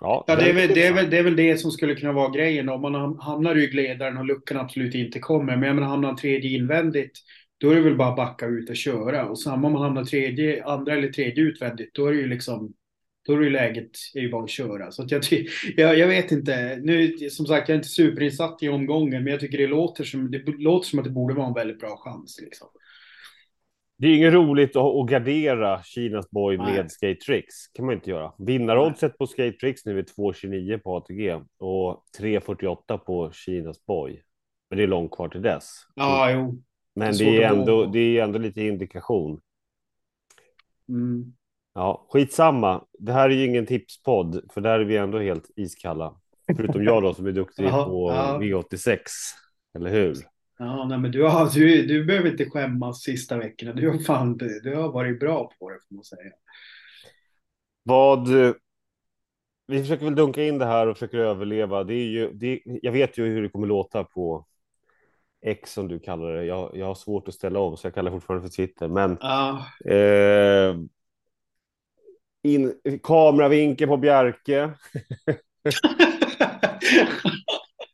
Ja, 0.00 0.24
ja 0.26 0.36
det, 0.36 0.50
är 0.50 0.54
väl, 0.54 0.68
det, 0.68 0.86
är 0.86 0.92
väl, 0.92 1.10
det 1.10 1.18
är 1.18 1.22
väl 1.22 1.36
det 1.36 1.58
som 1.58 1.70
skulle 1.70 1.94
kunna 1.94 2.12
vara 2.12 2.30
grejen. 2.30 2.68
Om 2.68 2.82
man 2.82 3.18
hamnar 3.18 3.54
ryggledaren 3.54 4.16
och 4.16 4.24
luckan 4.24 4.56
absolut 4.56 4.94
inte 4.94 5.18
kommer. 5.18 5.56
Men 5.56 5.66
jag 5.66 5.74
menar, 5.74 5.88
hamnar 5.88 6.14
tredje 6.14 6.50
invändigt, 6.50 7.12
då 7.60 7.70
är 7.70 7.74
det 7.74 7.80
väl 7.80 7.96
bara 7.96 8.08
att 8.08 8.16
backa 8.16 8.46
ut 8.46 8.70
och 8.70 8.76
köra. 8.76 9.28
Och 9.28 9.40
samma 9.40 9.66
om 9.66 9.72
man 9.72 9.82
hamnar 9.82 10.04
tredje, 10.04 10.64
andra 10.64 10.92
eller 10.92 11.08
tredje 11.08 11.44
utvändigt, 11.44 11.94
då 11.94 12.06
är 12.06 12.12
det 12.12 12.18
ju 12.18 12.28
liksom 12.28 12.74
då 13.28 13.34
är 13.34 13.40
det 13.40 13.50
läget 13.50 13.90
är 14.14 14.20
ju 14.20 14.30
bara 14.30 14.44
att 14.44 14.50
köra. 14.50 14.90
Så 14.90 15.02
att 15.02 15.10
jag, 15.10 15.22
jag, 15.76 15.98
jag 15.98 16.08
vet 16.08 16.32
inte. 16.32 16.78
Nu, 16.82 17.16
som 17.30 17.46
sagt, 17.46 17.68
jag 17.68 17.74
är 17.74 17.78
inte 17.78 17.88
superinsatt 17.88 18.62
i 18.62 18.68
omgången, 18.68 19.24
men 19.24 19.30
jag 19.30 19.40
tycker 19.40 19.58
det 19.58 19.66
låter 19.66 20.04
som, 20.04 20.30
det 20.30 20.38
låter 20.46 20.88
som 20.88 20.98
att 20.98 21.04
det 21.04 21.10
borde 21.10 21.34
vara 21.34 21.46
en 21.46 21.54
väldigt 21.54 21.80
bra 21.80 21.96
chans. 21.96 22.40
Liksom. 22.42 22.68
Det 24.00 24.08
är 24.08 24.16
inget 24.16 24.32
roligt 24.32 24.76
att, 24.76 24.84
att 24.84 25.06
gardera 25.06 25.82
Kinas 25.82 26.30
boy 26.30 26.56
Nej. 26.56 26.76
med 26.76 26.92
skate 26.92 27.20
tricks. 27.20 27.68
kan 27.72 27.86
man 27.86 27.94
inte 27.94 28.10
göra. 28.10 28.32
Vinnaroddset 28.38 29.18
på 29.18 29.26
skate 29.26 29.58
tricks 29.58 29.84
nu 29.86 29.98
är 29.98 30.02
2,29 30.02 30.78
på 30.78 30.96
ATG 30.96 31.34
och 31.58 32.04
3,48 32.18 32.98
på 32.98 33.30
Kinas 33.32 33.86
boy. 33.86 34.22
Men 34.70 34.76
det 34.76 34.82
är 34.82 34.86
långt 34.86 35.12
kvar 35.12 35.28
till 35.28 35.42
dess. 35.42 35.70
Ja, 35.94 36.30
jo. 36.30 36.62
Men 36.94 37.16
det 37.16 37.24
är, 37.24 37.32
det 37.32 37.42
är 37.42 37.52
ändå, 37.52 37.84
det 37.84 37.98
är 37.98 38.24
ändå 38.24 38.38
lite 38.38 38.62
indikation. 38.62 39.40
Mm. 40.88 41.32
Ja, 41.74 42.06
skitsamma. 42.10 42.84
Det 42.98 43.12
här 43.12 43.30
är 43.30 43.34
ju 43.34 43.44
ingen 43.44 43.66
tipspodd, 43.66 44.52
för 44.52 44.60
där 44.60 44.80
är 44.80 44.84
vi 44.84 44.96
ändå 44.96 45.18
helt 45.18 45.50
iskalla. 45.56 46.14
Förutom 46.56 46.84
jag 46.84 47.02
då 47.02 47.14
som 47.14 47.26
är 47.26 47.32
duktig 47.32 47.68
på 47.70 48.10
V86. 48.10 48.98
Eller 49.74 49.90
hur? 49.90 50.16
Ja, 50.58 50.86
nej, 50.88 50.98
men 50.98 51.10
du, 51.10 51.22
har, 51.22 51.50
du, 51.54 51.86
du 51.86 52.04
behöver 52.04 52.30
inte 52.30 52.50
skämmas 52.50 53.02
sista 53.02 53.38
veckorna. 53.38 53.72
Du 53.72 53.90
har, 53.90 53.98
fan, 53.98 54.36
du 54.36 54.74
har 54.74 54.92
varit 54.92 55.20
bra 55.20 55.52
på 55.58 55.70
det 55.70 55.78
får 55.88 55.94
man 55.94 56.04
säga. 56.04 56.32
Vad... 57.82 58.28
Vi 59.66 59.80
försöker 59.80 60.04
väl 60.04 60.14
dunka 60.14 60.44
in 60.44 60.58
det 60.58 60.66
här 60.66 60.86
och 60.86 60.96
försöker 60.96 61.18
överleva. 61.18 61.84
Det 61.84 61.94
är 61.94 62.06
ju, 62.06 62.32
det, 62.32 62.60
jag 62.64 62.92
vet 62.92 63.18
ju 63.18 63.26
hur 63.26 63.42
det 63.42 63.48
kommer 63.48 63.66
låta 63.66 64.04
på 64.04 64.46
X 65.42 65.72
som 65.72 65.88
du 65.88 65.98
kallar 65.98 66.32
det. 66.32 66.44
Jag, 66.44 66.76
jag 66.76 66.86
har 66.86 66.94
svårt 66.94 67.28
att 67.28 67.34
ställa 67.34 67.60
om 67.60 67.76
så 67.76 67.86
jag 67.86 67.94
kallar 67.94 68.10
det 68.10 68.16
fortfarande 68.16 68.48
för 68.48 68.56
Twitter. 68.56 68.88
Men 68.88 69.18
Ja, 69.20 69.66
eh, 69.84 70.76
in, 72.42 72.74
kameravinkel 73.02 73.88
på 73.88 73.96
Bjerke. 73.96 74.70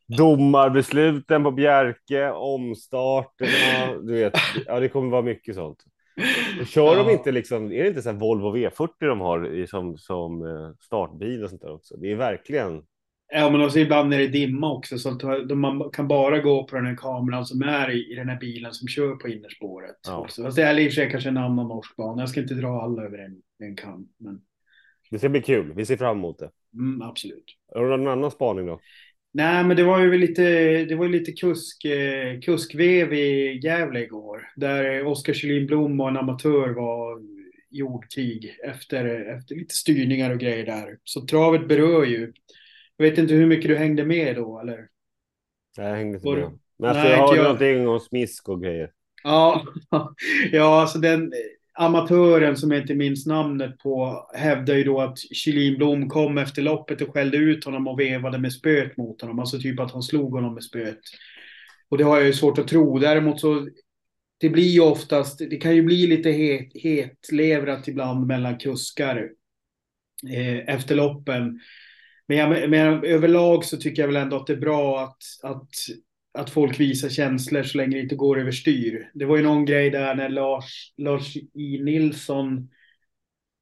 Domarbesluten 0.08 1.44
på 1.44 1.50
Bjerke, 1.50 2.30
omstarterna, 2.30 4.00
du 4.02 4.12
vet, 4.14 4.32
ja 4.66 4.80
det 4.80 4.88
kommer 4.88 5.10
vara 5.10 5.22
mycket 5.22 5.54
sånt. 5.54 5.84
Kör 6.66 6.96
de 6.96 7.06
Ja. 7.06 7.12
inte 7.12 7.32
liksom, 7.32 7.72
är 7.72 7.82
det 7.82 7.88
inte 7.88 8.02
så 8.02 8.12
Volvo 8.12 8.56
V40 8.56 8.88
de 8.98 9.20
har 9.20 9.54
i, 9.54 9.66
som, 9.66 9.98
som 9.98 10.46
eh, 10.46 10.70
startbil 10.80 11.44
och 11.44 11.50
sånt 11.50 11.62
där 11.62 11.72
också? 11.74 11.96
Det 11.96 12.10
är 12.12 12.16
verkligen, 12.16 12.82
Ja, 13.32 13.50
men 13.50 13.62
också 13.64 13.78
ibland 13.78 14.14
är 14.14 14.18
det 14.18 14.28
dimma 14.28 14.72
också 14.72 14.98
så 14.98 15.10
de- 15.48 15.60
man 15.60 15.90
kan 15.90 16.08
bara 16.08 16.38
gå 16.38 16.64
på 16.66 16.76
den 16.76 16.86
här 16.86 16.96
kameran 16.96 17.46
som 17.46 17.62
är 17.62 17.90
i, 17.90 18.12
i 18.12 18.14
den 18.14 18.28
här 18.28 18.38
bilen 18.40 18.72
som 18.72 18.88
kör 18.88 19.16
på 19.16 19.28
innerspåret. 19.28 19.96
Ja. 20.06 20.18
Också. 20.18 20.42
Fast 20.42 20.56
det 20.56 20.62
är 20.62 20.78
i 20.78 20.88
och 20.88 20.92
för 20.92 20.94
sig 20.94 21.10
kanske 21.10 21.28
en 21.28 21.36
annan 21.36 21.68
norsk 21.68 21.96
bana. 21.96 22.22
Jag 22.22 22.28
ska 22.28 22.40
inte 22.40 22.54
dra 22.54 22.82
alla 22.82 23.02
över 23.02 23.18
en, 23.18 23.36
en 23.68 23.76
kam. 23.76 24.08
Men 24.18 24.40
det 25.10 25.18
ska 25.18 25.28
bli 25.28 25.42
kul, 25.42 25.72
vi 25.76 25.86
ser 25.86 25.96
fram 25.96 26.18
emot 26.18 26.38
det. 26.38 26.50
mm, 26.74 27.02
absolut. 27.02 27.44
Har 27.74 27.82
du 27.84 27.96
någon 27.96 28.08
annan 28.08 28.30
spaning 28.30 28.66
då? 28.66 28.80
Nej, 29.36 29.64
men 29.64 29.76
det 29.76 29.84
var 29.84 30.00
ju 30.00 30.18
lite, 30.18 30.42
det 30.84 30.94
var 30.94 31.08
lite 31.08 31.32
kusk, 31.32 31.84
eh, 31.84 32.40
kuskvev 32.40 33.12
i 33.12 33.60
Gävle 33.62 34.02
igår. 34.02 34.52
Där 34.56 35.06
Oskar 35.06 35.32
Kjellin 35.32 35.66
Blom 35.66 36.00
och 36.00 36.08
en 36.08 36.16
amatör 36.16 36.68
var 36.68 37.20
i 37.70 37.82
ordkrig 37.82 38.56
efter, 38.64 39.04
efter 39.36 39.54
lite 39.54 39.74
styrningar 39.74 40.30
och 40.30 40.38
grejer 40.38 40.66
där. 40.66 40.98
Så 41.04 41.26
travet 41.26 41.68
berör 41.68 42.04
ju. 42.04 42.32
Jag 42.96 43.10
vet 43.10 43.18
inte 43.18 43.34
hur 43.34 43.46
mycket 43.46 43.68
du 43.68 43.76
hängde 43.76 44.04
med 44.04 44.36
då, 44.36 44.60
eller? 44.60 44.88
Nej, 45.78 45.88
jag 45.88 45.96
hängde 45.96 46.16
inte 46.16 46.30
med. 46.30 46.58
Men 46.78 46.88
alltså, 46.88 47.02
Nej, 47.02 47.12
jag 47.12 47.18
hörde 47.18 47.36
jag. 47.36 47.44
någonting 47.44 47.88
om 47.88 48.00
smisk 48.00 48.48
och 48.48 48.62
grejer. 48.62 48.90
Ja, 49.24 49.64
ja 50.52 50.80
alltså 50.80 50.98
den 50.98 51.32
amatören 51.74 52.56
som 52.56 52.70
jag 52.70 52.80
inte 52.80 52.94
minns 52.94 53.26
namnet 53.26 53.78
på 53.78 54.26
hävdar 54.34 54.74
ju 54.74 54.84
då 54.84 55.00
att 55.00 55.18
Kjellin 55.18 55.76
Blom 55.76 56.08
kom 56.08 56.38
efter 56.38 56.62
loppet 56.62 57.00
och 57.00 57.14
skällde 57.14 57.36
ut 57.36 57.64
honom 57.64 57.88
och 57.88 58.00
vevade 58.00 58.38
med 58.38 58.52
spöet 58.52 58.96
mot 58.96 59.20
honom. 59.20 59.38
Alltså 59.38 59.58
typ 59.58 59.80
att 59.80 59.92
han 59.92 60.02
slog 60.02 60.32
honom 60.32 60.54
med 60.54 60.64
spöet. 60.64 61.00
Och 61.88 61.98
det 61.98 62.04
har 62.04 62.16
jag 62.16 62.26
ju 62.26 62.32
svårt 62.32 62.58
att 62.58 62.68
tro. 62.68 62.98
Däremot 62.98 63.40
så 63.40 63.68
det 64.38 64.48
blir 64.48 64.68
ju 64.68 64.80
oftast, 64.80 65.38
det 65.38 65.56
kan 65.56 65.76
ju 65.76 65.82
bli 65.82 66.06
lite 66.06 66.30
het, 66.30 66.70
hetlevrat 66.74 67.88
ibland 67.88 68.26
mellan 68.26 68.58
kuskar 68.58 69.30
eh, 70.30 70.74
efter 70.74 70.94
loppen. 70.94 71.60
Men, 72.26 72.36
jag, 72.36 72.70
men 72.70 73.04
överlag 73.04 73.64
så 73.64 73.76
tycker 73.76 74.02
jag 74.02 74.06
väl 74.06 74.16
ändå 74.16 74.36
att 74.36 74.46
det 74.46 74.52
är 74.52 74.56
bra 74.56 75.00
att, 75.00 75.22
att, 75.42 75.70
att 76.38 76.50
folk 76.50 76.80
visar 76.80 77.08
känslor 77.08 77.62
så 77.62 77.78
länge 77.78 77.96
det 77.96 78.02
inte 78.02 78.16
går 78.16 78.40
överstyr. 78.40 79.10
Det 79.14 79.24
var 79.24 79.36
ju 79.36 79.42
någon 79.42 79.64
grej 79.64 79.90
där 79.90 80.14
när 80.14 80.28
Lars, 80.28 80.92
Lars 80.96 81.36
I. 81.36 81.82
Nilsson 81.82 82.68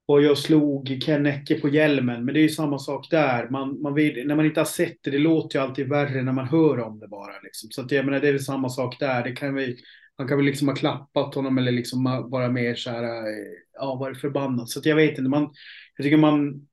och 0.06 0.22
jag 0.22 0.38
slog 0.38 0.98
Ken 1.02 1.26
Ecke 1.26 1.60
på 1.60 1.68
hjälmen. 1.68 2.24
Men 2.24 2.34
det 2.34 2.40
är 2.40 2.42
ju 2.42 2.48
samma 2.48 2.78
sak 2.78 3.10
där. 3.10 3.48
Man, 3.50 3.82
man 3.82 3.94
vill, 3.94 4.26
när 4.26 4.34
man 4.36 4.46
inte 4.46 4.60
har 4.60 4.64
sett 4.64 4.98
det, 5.02 5.10
det 5.10 5.18
låter 5.18 5.58
ju 5.58 5.64
alltid 5.64 5.88
värre 5.88 6.22
när 6.22 6.32
man 6.32 6.48
hör 6.48 6.80
om 6.80 6.98
det 6.98 7.08
bara. 7.08 7.40
Liksom. 7.42 7.70
Så 7.70 7.80
att 7.80 7.90
jag 7.92 8.04
menar, 8.04 8.20
det 8.20 8.28
är 8.28 8.32
väl 8.32 8.42
samma 8.42 8.68
sak 8.68 8.96
där. 8.98 9.24
Det 9.24 9.32
kan 9.32 9.54
vi, 9.54 9.76
han 10.16 10.28
kan 10.28 10.36
väl 10.36 10.46
liksom 10.46 10.68
ha 10.68 10.74
klappat 10.74 11.34
honom 11.34 11.58
eller 11.58 11.72
liksom 11.72 12.04
vara 12.30 12.48
mer 12.50 12.74
så 12.74 12.90
här, 12.90 13.02
eh, 13.02 13.34
ja, 13.72 13.94
varit 13.94 14.20
förbannad. 14.20 14.68
Så 14.68 14.78
att 14.78 14.86
jag 14.86 14.96
vet 14.96 15.18
inte, 15.18 15.30
man, 15.30 15.50
jag 15.96 16.04
tycker 16.04 16.16
man, 16.16 16.66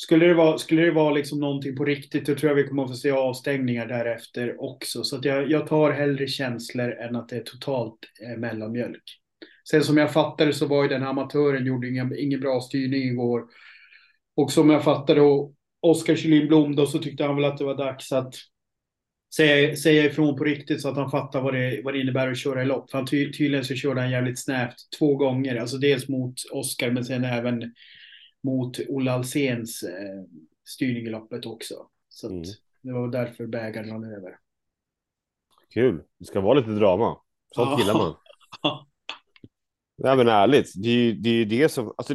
skulle 0.00 0.26
det 0.26 0.34
vara, 0.34 0.58
skulle 0.58 0.82
det 0.82 0.90
vara 0.90 1.14
liksom 1.14 1.40
någonting 1.40 1.76
på 1.76 1.84
riktigt, 1.84 2.26
då 2.26 2.34
tror 2.34 2.50
jag 2.50 2.56
vi 2.56 2.68
kommer 2.68 2.82
att 2.84 2.90
få 2.90 2.96
se 2.96 3.10
avstängningar 3.10 3.86
därefter 3.86 4.62
också. 4.62 5.04
Så 5.04 5.16
att 5.16 5.24
jag, 5.24 5.50
jag 5.50 5.66
tar 5.66 5.90
hellre 5.90 6.26
känslor 6.26 6.92
än 6.92 7.16
att 7.16 7.28
det 7.28 7.36
är 7.36 7.40
totalt 7.40 7.98
eh, 8.22 8.38
mellanmjölk. 8.38 9.02
Sen 9.70 9.84
som 9.84 9.96
jag 9.96 10.12
fattade 10.12 10.52
så 10.52 10.66
var 10.66 10.82
ju 10.82 10.88
den 10.88 11.02
här 11.02 11.08
amatören 11.08 11.66
gjorde 11.66 11.88
ingen, 11.88 12.18
ingen 12.18 12.40
bra 12.40 12.60
styrning 12.60 13.02
igår. 13.02 13.44
Och 14.36 14.52
som 14.52 14.70
jag 14.70 14.84
fattade 14.84 15.20
och 15.20 15.54
Oskar 15.80 16.16
Kylin 16.16 16.48
Blom 16.48 16.76
då 16.76 16.86
så 16.86 16.98
tyckte 16.98 17.24
han 17.24 17.36
väl 17.36 17.44
att 17.44 17.58
det 17.58 17.64
var 17.64 17.76
dags 17.76 18.12
att 18.12 18.34
säga, 19.36 19.76
säga 19.76 20.04
ifrån 20.04 20.36
på 20.36 20.44
riktigt 20.44 20.82
så 20.82 20.88
att 20.88 20.96
han 20.96 21.10
fattar 21.10 21.42
vad 21.42 21.54
det, 21.54 21.80
vad 21.84 21.94
det 21.94 22.00
innebär 22.00 22.30
att 22.30 22.38
köra 22.38 22.62
i 22.62 22.66
lopp. 22.66 22.90
För 22.90 22.98
han 22.98 23.06
ty, 23.06 23.32
tydligen 23.32 23.64
så 23.64 23.74
körde 23.74 24.00
han 24.00 24.10
jävligt 24.10 24.38
snävt 24.38 24.76
två 24.98 25.16
gånger. 25.16 25.56
Alltså 25.56 25.76
dels 25.76 26.08
mot 26.08 26.34
Oskar 26.52 26.90
men 26.90 27.04
sen 27.04 27.24
även 27.24 27.72
mot 28.44 28.78
Olle 28.88 29.12
Alséns 29.12 29.82
eh, 29.82 30.22
styrning 30.68 31.06
i 31.06 31.10
loppet 31.10 31.46
också. 31.46 31.74
Så 32.08 32.28
Mm. 32.28 32.42
det 32.82 32.92
var 32.92 33.08
därför 33.08 33.46
bägaren 33.46 33.90
rann 33.90 34.04
över. 34.04 34.38
Kul, 35.74 36.02
det 36.18 36.24
ska 36.24 36.40
vara 36.40 36.58
lite 36.58 36.70
drama. 36.70 37.16
Sånt 37.54 37.80
gillar 37.80 37.94
man. 37.94 38.14
Nej 39.98 40.16
men 40.16 40.28
ärligt, 40.28 40.72
det 40.82 40.88
är 40.88 40.94
ju 40.94 41.12
det, 41.12 41.30
är 41.30 41.44
det 41.46 41.68
som... 41.68 41.94
Alltså, 41.96 42.14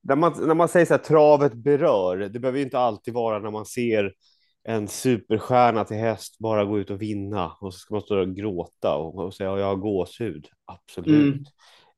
när, 0.00 0.16
man, 0.16 0.46
när 0.46 0.54
man 0.54 0.68
säger 0.68 0.86
så 0.86 0.94
här, 0.94 0.98
travet 0.98 1.54
berör, 1.54 2.16
det 2.16 2.38
behöver 2.40 2.58
ju 2.58 2.64
inte 2.64 2.78
alltid 2.78 3.14
vara 3.14 3.38
när 3.38 3.50
man 3.50 3.66
ser 3.66 4.14
en 4.62 4.88
superstjärna 4.88 5.84
till 5.84 5.96
häst 5.96 6.38
bara 6.38 6.64
gå 6.64 6.78
ut 6.78 6.90
och 6.90 7.02
vinna 7.02 7.52
och 7.60 7.74
så 7.74 7.78
ska 7.80 7.94
man 7.94 8.02
stå 8.02 8.20
och 8.20 8.36
gråta 8.36 8.96
och, 8.96 9.18
och 9.18 9.34
säga 9.34 9.50
"Ja, 9.50 9.58
jag 9.58 9.66
har 9.66 9.76
gåshud. 9.76 10.48
Absolut. 10.64 11.34
Mm. 11.34 11.44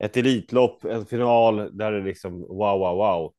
Ett 0.01 0.17
elitlopp, 0.17 0.85
en 0.85 1.07
final 1.07 1.77
där 1.79 1.93
det 1.93 2.01
liksom 2.01 2.41
wow, 2.41 2.79
wow, 2.79 2.97
wow. 2.97 3.33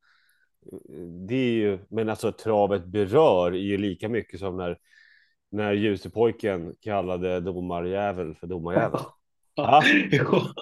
Det 1.28 1.34
är 1.34 1.52
ju, 1.52 1.78
men 1.88 2.08
alltså 2.08 2.32
travet 2.32 2.84
berör 2.84 3.52
är 3.52 3.58
ju 3.58 3.78
lika 3.78 4.08
mycket 4.08 4.40
som 4.40 4.56
när, 4.56 4.78
när 5.50 5.72
Ljusepojken 5.72 6.74
kallade 6.80 7.40
domarjävel 7.40 8.34
för 8.34 8.46
domarjävel. 8.46 9.00
Ja. 9.54 9.82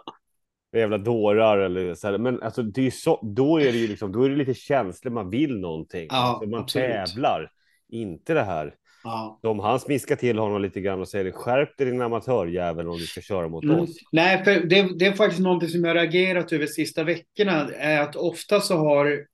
jävla 0.72 0.98
dårar 0.98 1.58
eller 1.58 1.94
så 1.94 2.08
här. 2.08 2.18
Men 2.18 2.42
alltså, 2.42 2.62
det 2.62 2.86
är 2.86 2.90
så, 2.90 3.20
då 3.22 3.60
är 3.60 3.72
det 3.72 3.78
ju 3.78 3.88
liksom, 3.88 4.12
då 4.12 4.22
är 4.22 4.30
det 4.30 4.36
lite 4.36 4.54
känslor, 4.54 5.12
man 5.12 5.30
vill 5.30 5.60
någonting. 5.60 6.06
Ja, 6.10 6.16
alltså, 6.16 6.50
man 6.50 6.60
absolut. 6.60 6.90
tävlar, 6.90 7.52
inte 7.88 8.34
det 8.34 8.42
här. 8.42 8.74
Ja. 9.04 9.40
Om 9.42 9.58
han 9.58 9.80
smiskar 9.80 10.16
till 10.16 10.38
honom 10.38 10.62
lite 10.62 10.80
grann 10.80 11.00
och 11.00 11.08
säger 11.08 11.30
skärp 11.32 11.76
dig 11.78 11.86
din 11.90 12.02
amatörjävel 12.02 12.88
om 12.88 12.98
du 12.98 13.06
ska 13.06 13.20
köra 13.20 13.48
mot 13.48 13.64
Mm. 13.64 13.80
oss. 13.80 13.90
Nej, 14.12 14.44
för 14.44 14.50
det, 14.60 14.98
det 14.98 15.06
är 15.06 15.12
faktiskt 15.12 15.40
någonting 15.42 15.68
som 15.68 15.84
jag 15.84 15.96
reagerat 15.96 16.52
över 16.52 16.66
sista 16.66 17.04
veckorna. 17.04 17.68
Är 17.78 18.00
att 18.00 18.16
ofta 18.16 18.60
så 18.60 18.76
har 18.76 19.26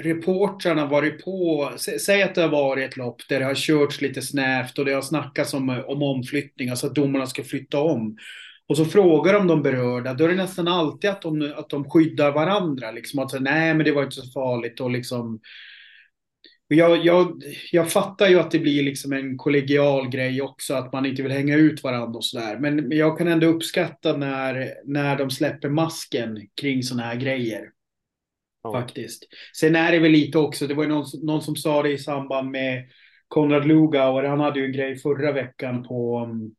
reportrarna 0.00 0.86
varit 0.86 1.24
på, 1.24 1.70
sä- 1.76 1.98
säg 1.98 2.22
att 2.22 2.34
det 2.34 2.42
har 2.42 2.48
varit 2.48 2.90
ett 2.90 2.96
lopp 2.96 3.28
där 3.28 3.38
det 3.40 3.44
har 3.46 3.54
körts 3.54 4.00
lite 4.00 4.22
snävt 4.22 4.78
och 4.78 4.84
det 4.84 4.92
har 4.92 5.02
snackats 5.02 5.54
om, 5.54 5.82
om 5.86 6.02
omflyttning, 6.02 6.68
alltså 6.68 6.86
att 6.86 6.94
domarna 6.94 7.26
ska 7.26 7.42
flytta 7.42 7.80
om. 7.80 8.16
Och 8.68 8.76
så 8.76 8.84
frågar 8.84 9.32
de 9.32 9.46
de 9.46 9.62
berörda, 9.62 10.14
då 10.14 10.24
är 10.24 10.28
det 10.28 10.34
nästan 10.34 10.68
alltid 10.68 11.10
att 11.10 11.22
de, 11.22 11.52
att 11.56 11.68
de 11.70 11.90
skyddar 11.90 12.32
varandra. 12.32 12.90
Liksom 12.90 13.18
att 13.18 13.30
säga, 13.30 13.40
nej 13.40 13.74
men 13.74 13.84
det 13.84 13.92
var 13.92 14.02
inte 14.02 14.16
så 14.16 14.32
farligt 14.32 14.80
och 14.80 14.90
liksom 14.90 15.40
jag, 16.68 17.04
jag, 17.04 17.42
jag 17.72 17.92
fattar 17.92 18.28
ju 18.28 18.38
att 18.40 18.50
det 18.50 18.58
blir 18.58 18.82
liksom 18.82 19.12
en 19.12 19.36
kollegial 19.38 20.08
grej 20.08 20.42
också, 20.42 20.74
att 20.74 20.92
man 20.92 21.06
inte 21.06 21.22
vill 21.22 21.32
hänga 21.32 21.56
ut 21.56 21.82
varandra 21.82 22.16
och 22.18 22.24
sådär. 22.24 22.58
Men 22.58 22.90
jag 22.90 23.18
kan 23.18 23.28
ändå 23.28 23.46
uppskatta 23.46 24.16
när, 24.16 24.74
när 24.84 25.16
de 25.16 25.30
släpper 25.30 25.68
masken 25.68 26.48
kring 26.60 26.82
sådana 26.82 27.02
här 27.02 27.16
grejer. 27.16 27.70
Ja. 28.62 28.72
Faktiskt. 28.72 29.22
Sen 29.56 29.76
är 29.76 29.92
det 29.92 29.98
väl 29.98 30.12
lite 30.12 30.38
också, 30.38 30.66
det 30.66 30.74
var 30.74 30.82
ju 30.82 30.88
någon, 30.88 31.06
som- 31.06 31.20
någon 31.20 31.42
som 31.42 31.56
sa 31.56 31.82
det 31.82 31.90
i 31.92 31.98
samband 31.98 32.50
med 32.50 32.84
Konrad 33.28 33.66
Lugauer, 33.66 34.22
han 34.24 34.40
hade 34.40 34.60
ju 34.60 34.66
en 34.66 34.72
grej 34.72 34.96
förra 34.96 35.32
veckan 35.32 35.82
på 35.82 36.20
um, 36.30 36.54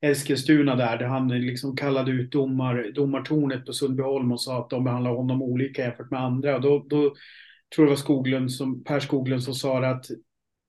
Eskilstuna 0.00 0.74
där, 0.76 0.98
där 0.98 1.06
han 1.06 1.28
liksom 1.28 1.76
kallade 1.76 2.10
ut 2.10 2.32
domar, 2.32 2.92
domartornet 2.94 3.66
på 3.66 3.72
Sundbyholm 3.72 4.32
och 4.32 4.40
sa 4.40 4.58
att 4.58 4.70
de 4.70 4.84
behandlar 4.84 5.10
honom 5.14 5.42
olika 5.42 5.82
jämfört 5.82 6.10
med 6.10 6.20
andra. 6.20 6.54
Och 6.56 6.60
då, 6.62 6.86
då 6.88 7.14
tror 7.74 7.84
det 7.84 7.90
var 7.90 7.96
Skoglund 7.96 8.52
som, 8.52 8.84
Per 8.84 9.00
Skoglund 9.00 9.42
som 9.42 9.54
sa 9.54 9.80
det 9.80 9.90
att 9.90 10.06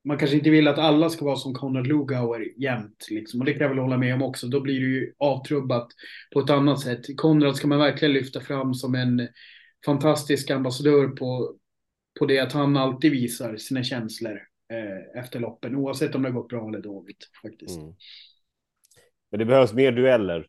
man 0.04 0.18
kanske 0.18 0.38
inte 0.38 0.50
vill 0.50 0.68
att 0.68 0.78
alla 0.78 1.10
ska 1.10 1.26
vara 1.26 1.36
som 1.36 1.54
Konrad 1.54 1.88
Lugauer 1.88 2.62
jämt. 2.62 3.08
Liksom. 3.10 3.40
Och 3.40 3.46
det 3.46 3.54
kan 3.54 3.62
jag 3.62 3.70
väl 3.70 3.78
hålla 3.78 3.98
med 3.98 4.14
om 4.14 4.22
också. 4.22 4.48
Då 4.48 4.60
blir 4.62 4.80
det 4.80 4.86
ju 4.86 5.14
avtrubbat 5.18 5.88
på 6.34 6.40
ett 6.40 6.50
annat 6.50 6.80
sätt. 6.80 7.18
Konrad 7.18 7.56
ska 7.56 7.68
man 7.68 7.80
verkligen 7.80 8.14
lyfta 8.14 8.42
fram 8.42 8.74
som 8.74 8.96
en 8.96 9.28
fantastisk 9.86 10.52
ambassadör 10.52 11.08
på, 11.08 11.56
på 12.20 12.26
det 12.26 12.40
att 12.40 12.54
han 12.54 12.78
alltid 12.78 13.12
visar 13.12 13.58
sina 13.58 13.84
känslor 13.84 14.40
eh, 14.72 15.22
efter 15.22 15.40
loppen. 15.40 15.76
Oavsett 15.76 16.16
om 16.16 16.22
det 16.22 16.30
har 16.30 16.42
gått 16.42 16.50
bra 16.50 16.68
eller 16.68 16.82
dåligt 16.82 17.30
faktiskt. 17.42 17.80
Mm. 17.80 17.94
Men 19.32 19.40
det 19.40 19.46
behövs 19.46 19.74
mer 19.74 19.92
dueller. 19.92 20.48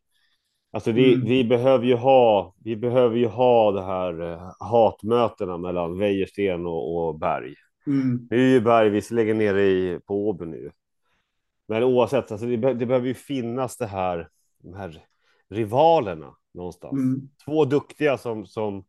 Alltså 0.75 0.93
vi, 0.93 1.15
Mm. 1.15 1.27
vi 1.27 1.45
behöver 1.45 1.87
ju 1.87 1.95
ha, 1.95 2.55
vi 2.65 2.77
behöver 2.77 3.17
ju 3.17 3.27
ha 3.27 3.73
det 3.73 3.83
här 3.83 4.33
eh, 4.33 4.53
hatmötena 4.61 5.59
mellan 5.59 5.99
Wäjersten 5.99 6.67
och, 6.67 6.97
och 7.09 7.19
Berg. 7.19 7.55
Mm. 7.87 8.29
Nu 8.31 8.37
är 8.37 8.51
ju 8.51 8.61
Berg 8.61 8.91
visserligen 8.91 9.39
nere 9.39 9.63
i, 9.63 10.01
på 10.07 10.29
Åby 10.29 10.47
nu. 10.47 10.71
Men 11.69 11.83
oavsett, 11.83 12.33
alltså 12.33 12.47
det, 12.47 12.57
det 12.57 12.87
behöver 12.87 13.07
ju 13.07 13.15
finnas 13.15 13.77
det 13.77 13.87
här, 13.87 14.29
de 14.63 14.75
här 14.75 15.03
rivalerna 15.51 16.35
någonstans. 16.55 16.93
Mm. 16.93 17.29
Två 17.45 17.65
duktiga 17.65 18.19
som, 18.19 18.47
som, 18.47 18.85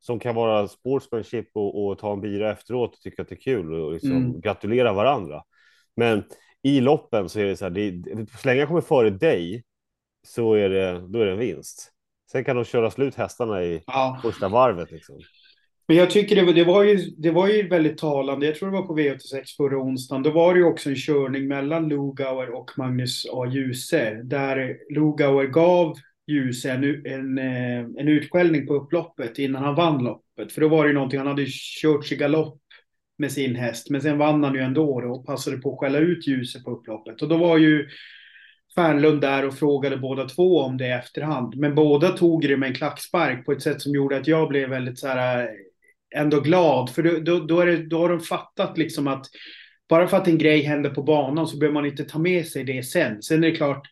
som 0.00 0.18
kan 0.18 0.34
vara 0.34 0.68
sportsmanship 0.68 1.50
och, 1.54 1.86
och 1.86 1.98
ta 1.98 2.12
en 2.12 2.20
bira 2.20 2.52
efteråt 2.52 2.94
och 2.94 3.00
tycka 3.00 3.22
att 3.22 3.28
det 3.28 3.34
är 3.34 3.40
kul 3.40 3.74
och 3.74 3.92
liksom 3.92 4.12
mm. 4.12 4.40
gratulera 4.40 4.92
varandra. 4.92 5.42
Men 5.96 6.24
i 6.62 6.80
loppen 6.80 7.28
så 7.28 7.40
är 7.40 7.44
det 7.44 7.56
så 7.56 7.64
här, 7.64 7.70
det, 7.70 8.54
jag 8.54 8.68
kommer 8.68 8.80
före 8.80 9.10
dig 9.10 9.64
så 10.28 10.54
är 10.54 10.68
det, 10.68 11.08
då 11.08 11.20
är 11.20 11.26
det 11.26 11.32
en 11.32 11.38
vinst. 11.38 11.92
Sen 12.32 12.44
kan 12.44 12.56
de 12.56 12.64
köra 12.64 12.90
slut 12.90 13.14
hästarna 13.14 13.64
i 13.64 13.82
ja. 13.86 14.18
första 14.22 14.48
varvet. 14.48 14.90
Liksom. 14.90 15.20
Men 15.88 15.96
jag 15.96 16.10
tycker 16.10 16.36
det 16.36 16.42
var, 16.42 16.52
det, 16.52 16.64
var 16.64 16.82
ju, 16.82 16.96
det 16.96 17.30
var 17.30 17.48
ju 17.48 17.68
väldigt 17.68 17.98
talande. 17.98 18.46
Jag 18.46 18.54
tror 18.54 18.70
det 18.70 18.76
var 18.76 18.86
på 18.86 18.98
V86 18.98 19.56
förra 19.56 19.78
onsdagen. 19.78 20.22
Då 20.22 20.30
var 20.30 20.54
det 20.54 20.60
ju 20.60 20.66
också 20.66 20.90
en 20.90 20.96
körning 20.96 21.48
mellan 21.48 21.88
Lugauer 21.88 22.50
och 22.54 22.70
Magnus 22.76 23.26
A. 23.32 23.46
Djuse. 23.46 24.22
Där 24.24 24.76
Lugauer 24.90 25.46
gav 25.46 25.96
Djuse 26.26 26.70
en, 26.70 27.06
en, 27.06 27.38
eh, 27.38 27.78
en 27.78 28.08
utskällning 28.08 28.66
på 28.66 28.74
upploppet 28.74 29.38
innan 29.38 29.62
han 29.64 29.74
vann 29.74 30.04
loppet. 30.04 30.52
För 30.52 30.60
då 30.60 30.68
var 30.68 30.84
det 30.84 30.88
ju 30.88 30.94
någonting, 30.94 31.18
han 31.18 31.28
hade 31.28 31.46
kört 31.82 32.12
i 32.12 32.16
galopp 32.16 32.60
med 33.18 33.32
sin 33.32 33.56
häst. 33.56 33.90
Men 33.90 34.00
sen 34.00 34.18
vann 34.18 34.44
han 34.44 34.54
ju 34.54 34.60
ändå 34.60 34.94
och 34.94 35.26
passade 35.26 35.56
på 35.56 35.72
att 35.72 35.78
skälla 35.78 35.98
ut 35.98 36.26
Djuse 36.26 36.60
på 36.60 36.70
upploppet. 36.70 37.22
Och 37.22 37.28
då 37.28 37.36
var 37.36 37.58
ju 37.58 37.88
Fernlund 38.74 39.20
där 39.20 39.46
och 39.46 39.54
frågade 39.54 39.96
båda 39.96 40.28
två 40.28 40.60
om 40.60 40.76
det 40.76 40.86
i 40.86 40.90
efterhand. 40.90 41.56
Men 41.56 41.74
båda 41.74 42.08
tog 42.08 42.42
det 42.42 42.56
med 42.56 42.66
en 42.66 42.74
klackspark 42.74 43.44
på 43.46 43.52
ett 43.52 43.62
sätt 43.62 43.82
som 43.82 43.92
gjorde 43.92 44.16
att 44.16 44.26
jag 44.26 44.48
blev 44.48 44.68
väldigt 44.68 44.98
så 44.98 45.08
här 45.08 45.42
eh, 45.42 45.48
ändå 46.20 46.40
glad. 46.40 46.90
För 46.90 47.02
då, 47.02 47.18
då, 47.18 47.46
då, 47.46 47.60
är 47.60 47.66
det, 47.66 47.76
då 47.76 47.98
har 47.98 48.08
de 48.08 48.20
fattat 48.20 48.78
liksom 48.78 49.08
att 49.08 49.26
bara 49.88 50.08
för 50.08 50.16
att 50.16 50.28
en 50.28 50.38
grej 50.38 50.62
händer 50.62 50.90
på 50.90 51.02
banan 51.02 51.46
så 51.46 51.58
behöver 51.58 51.74
man 51.74 51.86
inte 51.86 52.04
ta 52.04 52.18
med 52.18 52.46
sig 52.46 52.64
det 52.64 52.82
sen. 52.82 53.22
Sen 53.22 53.44
är 53.44 53.50
det 53.50 53.56
klart, 53.56 53.88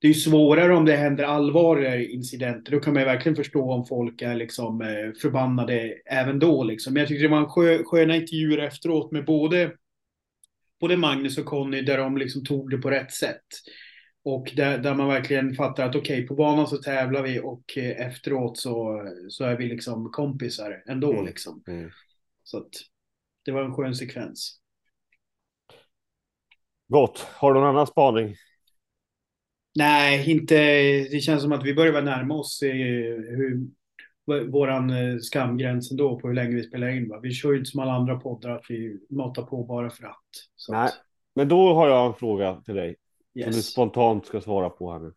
det 0.00 0.08
är 0.08 0.14
svårare 0.14 0.74
om 0.74 0.84
det 0.84 0.96
händer 0.96 1.24
allvarligare 1.24 2.04
incidenter. 2.04 2.72
Då 2.72 2.80
kan 2.80 2.94
man 2.94 3.04
verkligen 3.04 3.36
förstå 3.36 3.72
om 3.72 3.86
folk 3.86 4.22
är 4.22 4.34
liksom 4.34 4.80
eh, 4.80 5.20
förbannade 5.22 5.94
även 6.06 6.38
då. 6.38 6.64
Liksom. 6.64 6.92
Men 6.92 7.00
jag 7.00 7.08
tyckte 7.08 7.22
det 7.22 7.28
var 7.28 7.38
en 7.38 7.46
skö, 7.46 7.84
sköna 7.84 8.16
intervjuer 8.16 8.58
efteråt 8.58 9.12
med 9.12 9.24
både, 9.24 9.72
både 10.80 10.96
Magnus 10.96 11.38
och 11.38 11.44
Conny 11.44 11.82
där 11.82 11.98
de 11.98 12.16
liksom 12.16 12.44
tog 12.44 12.70
det 12.70 12.78
på 12.78 12.90
rätt 12.90 13.12
sätt. 13.12 13.44
Och 14.24 14.52
där, 14.56 14.78
där 14.78 14.94
man 14.94 15.08
verkligen 15.08 15.54
fattar 15.54 15.84
att 15.88 15.96
okej, 15.96 16.16
okay, 16.16 16.26
på 16.26 16.34
banan 16.34 16.66
så 16.66 16.76
tävlar 16.76 17.22
vi 17.22 17.40
och 17.40 17.78
eh, 17.78 18.06
efteråt 18.06 18.58
så, 18.58 19.02
så 19.28 19.44
är 19.44 19.56
vi 19.56 19.68
liksom 19.68 20.10
kompisar 20.10 20.82
ändå 20.86 21.12
mm. 21.12 21.26
liksom. 21.26 21.62
Mm. 21.66 21.90
Så 22.42 22.58
att 22.58 22.70
det 23.44 23.52
var 23.52 23.64
en 23.64 23.74
skön 23.74 23.94
sekvens. 23.94 24.60
Gott. 26.88 27.18
Har 27.18 27.54
du 27.54 27.60
någon 27.60 27.68
annan 27.68 27.86
spaning? 27.86 28.36
Nej, 29.74 30.30
inte. 30.30 30.54
Det 31.10 31.20
känns 31.20 31.42
som 31.42 31.52
att 31.52 31.64
vi 31.64 31.74
börjar 31.74 32.02
närma 32.02 32.34
oss 32.34 32.62
hur, 32.62 33.68
våran 34.50 34.90
eh, 34.90 35.18
skamgräns 35.18 35.90
ändå 35.90 36.20
på 36.20 36.28
hur 36.28 36.34
länge 36.34 36.54
vi 36.54 36.62
spelar 36.62 36.88
in. 36.88 37.08
Va? 37.08 37.20
Vi 37.22 37.30
kör 37.30 37.52
ju 37.52 37.58
inte 37.58 37.70
som 37.70 37.80
alla 37.80 37.92
andra 37.92 38.20
poddar 38.20 38.50
att 38.50 38.64
vi 38.68 39.00
matar 39.10 39.42
på 39.42 39.64
bara 39.64 39.90
för 39.90 40.04
att. 40.04 40.24
Nej, 40.68 40.86
att... 40.86 40.94
men 41.34 41.48
då 41.48 41.74
har 41.74 41.88
jag 41.88 42.06
en 42.06 42.14
fråga 42.14 42.62
till 42.64 42.74
dig. 42.74 42.96
Yes. 43.34 43.44
Som 43.44 43.52
du 43.52 43.62
spontant 43.62 44.26
ska 44.26 44.40
svara 44.40 44.70
på 44.70 44.92
här 44.92 44.98
nu. 44.98 45.12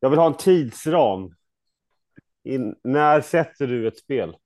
Jag 0.00 0.10
vill 0.10 0.18
ha 0.18 0.26
en 0.26 0.36
tidsram. 0.36 1.34
In, 2.44 2.76
när 2.84 3.20
sätter 3.20 3.66
du 3.66 3.88
ett 3.88 3.98
spel? 3.98 4.36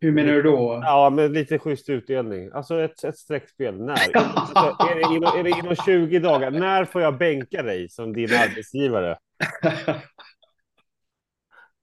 Hur 0.00 0.12
menar 0.12 0.32
du 0.32 0.42
då? 0.42 0.80
Ja, 0.82 1.10
med 1.10 1.32
lite 1.32 1.58
schysst 1.58 1.88
utdelning. 1.88 2.50
Alltså 2.52 2.80
ett, 2.80 3.04
ett 3.04 3.18
streckspel. 3.18 3.80
När? 3.80 4.16
alltså, 4.16 4.76
är, 4.90 4.94
det 4.94 5.14
inom, 5.16 5.38
är 5.38 5.42
det 5.42 5.50
inom 5.50 5.76
20 5.76 6.18
dagar? 6.18 6.50
När 6.50 6.84
får 6.84 7.02
jag 7.02 7.18
bänka 7.18 7.62
dig 7.62 7.88
som 7.88 8.12
din 8.12 8.34
arbetsgivare? 8.34 9.18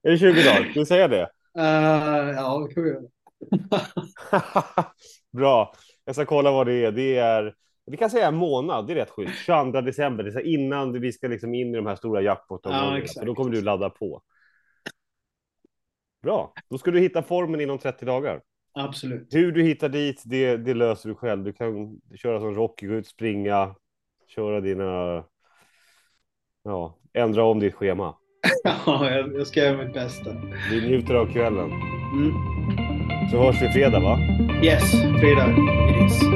är 0.03 0.11
det 0.11 0.17
20 0.17 0.43
dagar? 0.43 0.69
Ska 0.69 0.79
vi 0.79 0.85
säga 0.85 1.07
det? 1.07 1.29
Uh, 1.57 2.35
ja, 2.35 2.67
det 2.67 2.73
kan 2.73 2.83
vi 2.83 2.89
göra. 2.89 3.01
Bra. 5.31 5.73
Jag 6.05 6.15
ska 6.15 6.25
kolla 6.25 6.51
vad 6.51 6.67
det 6.67 6.85
är. 6.85 6.91
Det 6.91 7.17
är 7.17 7.55
vi 7.89 7.97
kan 7.97 8.09
säga 8.09 8.27
en 8.27 8.35
månad, 8.35 8.87
det 8.87 8.93
är 8.93 8.95
rätt 8.95 9.09
schysst. 9.09 9.39
22 9.45 9.81
december, 9.81 10.23
det 10.23 10.31
är 10.31 10.45
innan 10.45 11.01
vi 11.01 11.11
ska 11.11 11.27
liksom 11.27 11.53
in 11.53 11.73
i 11.73 11.75
de 11.75 11.85
här 11.85 11.95
stora 11.95 12.21
jackpot-områdena. 12.21 13.05
Ja, 13.15 13.23
då 13.25 13.35
kommer 13.35 13.51
du 13.51 13.61
ladda 13.61 13.89
på. 13.89 14.21
Bra, 16.23 16.53
då 16.69 16.77
ska 16.77 16.91
du 16.91 16.99
hitta 16.99 17.23
formen 17.23 17.61
inom 17.61 17.77
30 17.77 18.05
dagar. 18.05 18.41
Absolut. 18.73 19.27
Hur 19.31 19.51
du 19.51 19.63
hittar 19.63 19.89
dit, 19.89 20.21
det, 20.25 20.57
det 20.57 20.73
löser 20.73 21.09
du 21.09 21.15
själv. 21.15 21.43
Du 21.43 21.53
kan 21.53 22.01
köra 22.15 22.39
som 22.39 22.55
Rocky, 22.55 22.87
gå 22.87 22.93
ut, 22.93 23.07
springa, 23.07 23.75
köra 24.27 24.61
dina... 24.61 25.23
Ja, 26.63 26.97
ändra 27.13 27.43
om 27.43 27.59
ditt 27.59 27.73
schema. 27.73 28.15
ja, 28.63 29.09
jag 29.09 29.47
ska 29.47 29.59
göra 29.59 29.85
mitt 29.85 29.93
bästa. 29.93 30.35
Vi 30.71 30.87
njuter 30.87 31.13
av 31.13 31.33
kvällen. 31.33 31.71
Mm. 32.13 32.33
Så 33.31 33.37
hörs 33.37 33.61
vi 33.61 33.69
fredag, 33.69 33.99
va? 33.99 34.19
Yes, 34.63 34.91
fredag 35.19 35.49
it 35.89 36.11
is. 36.11 36.29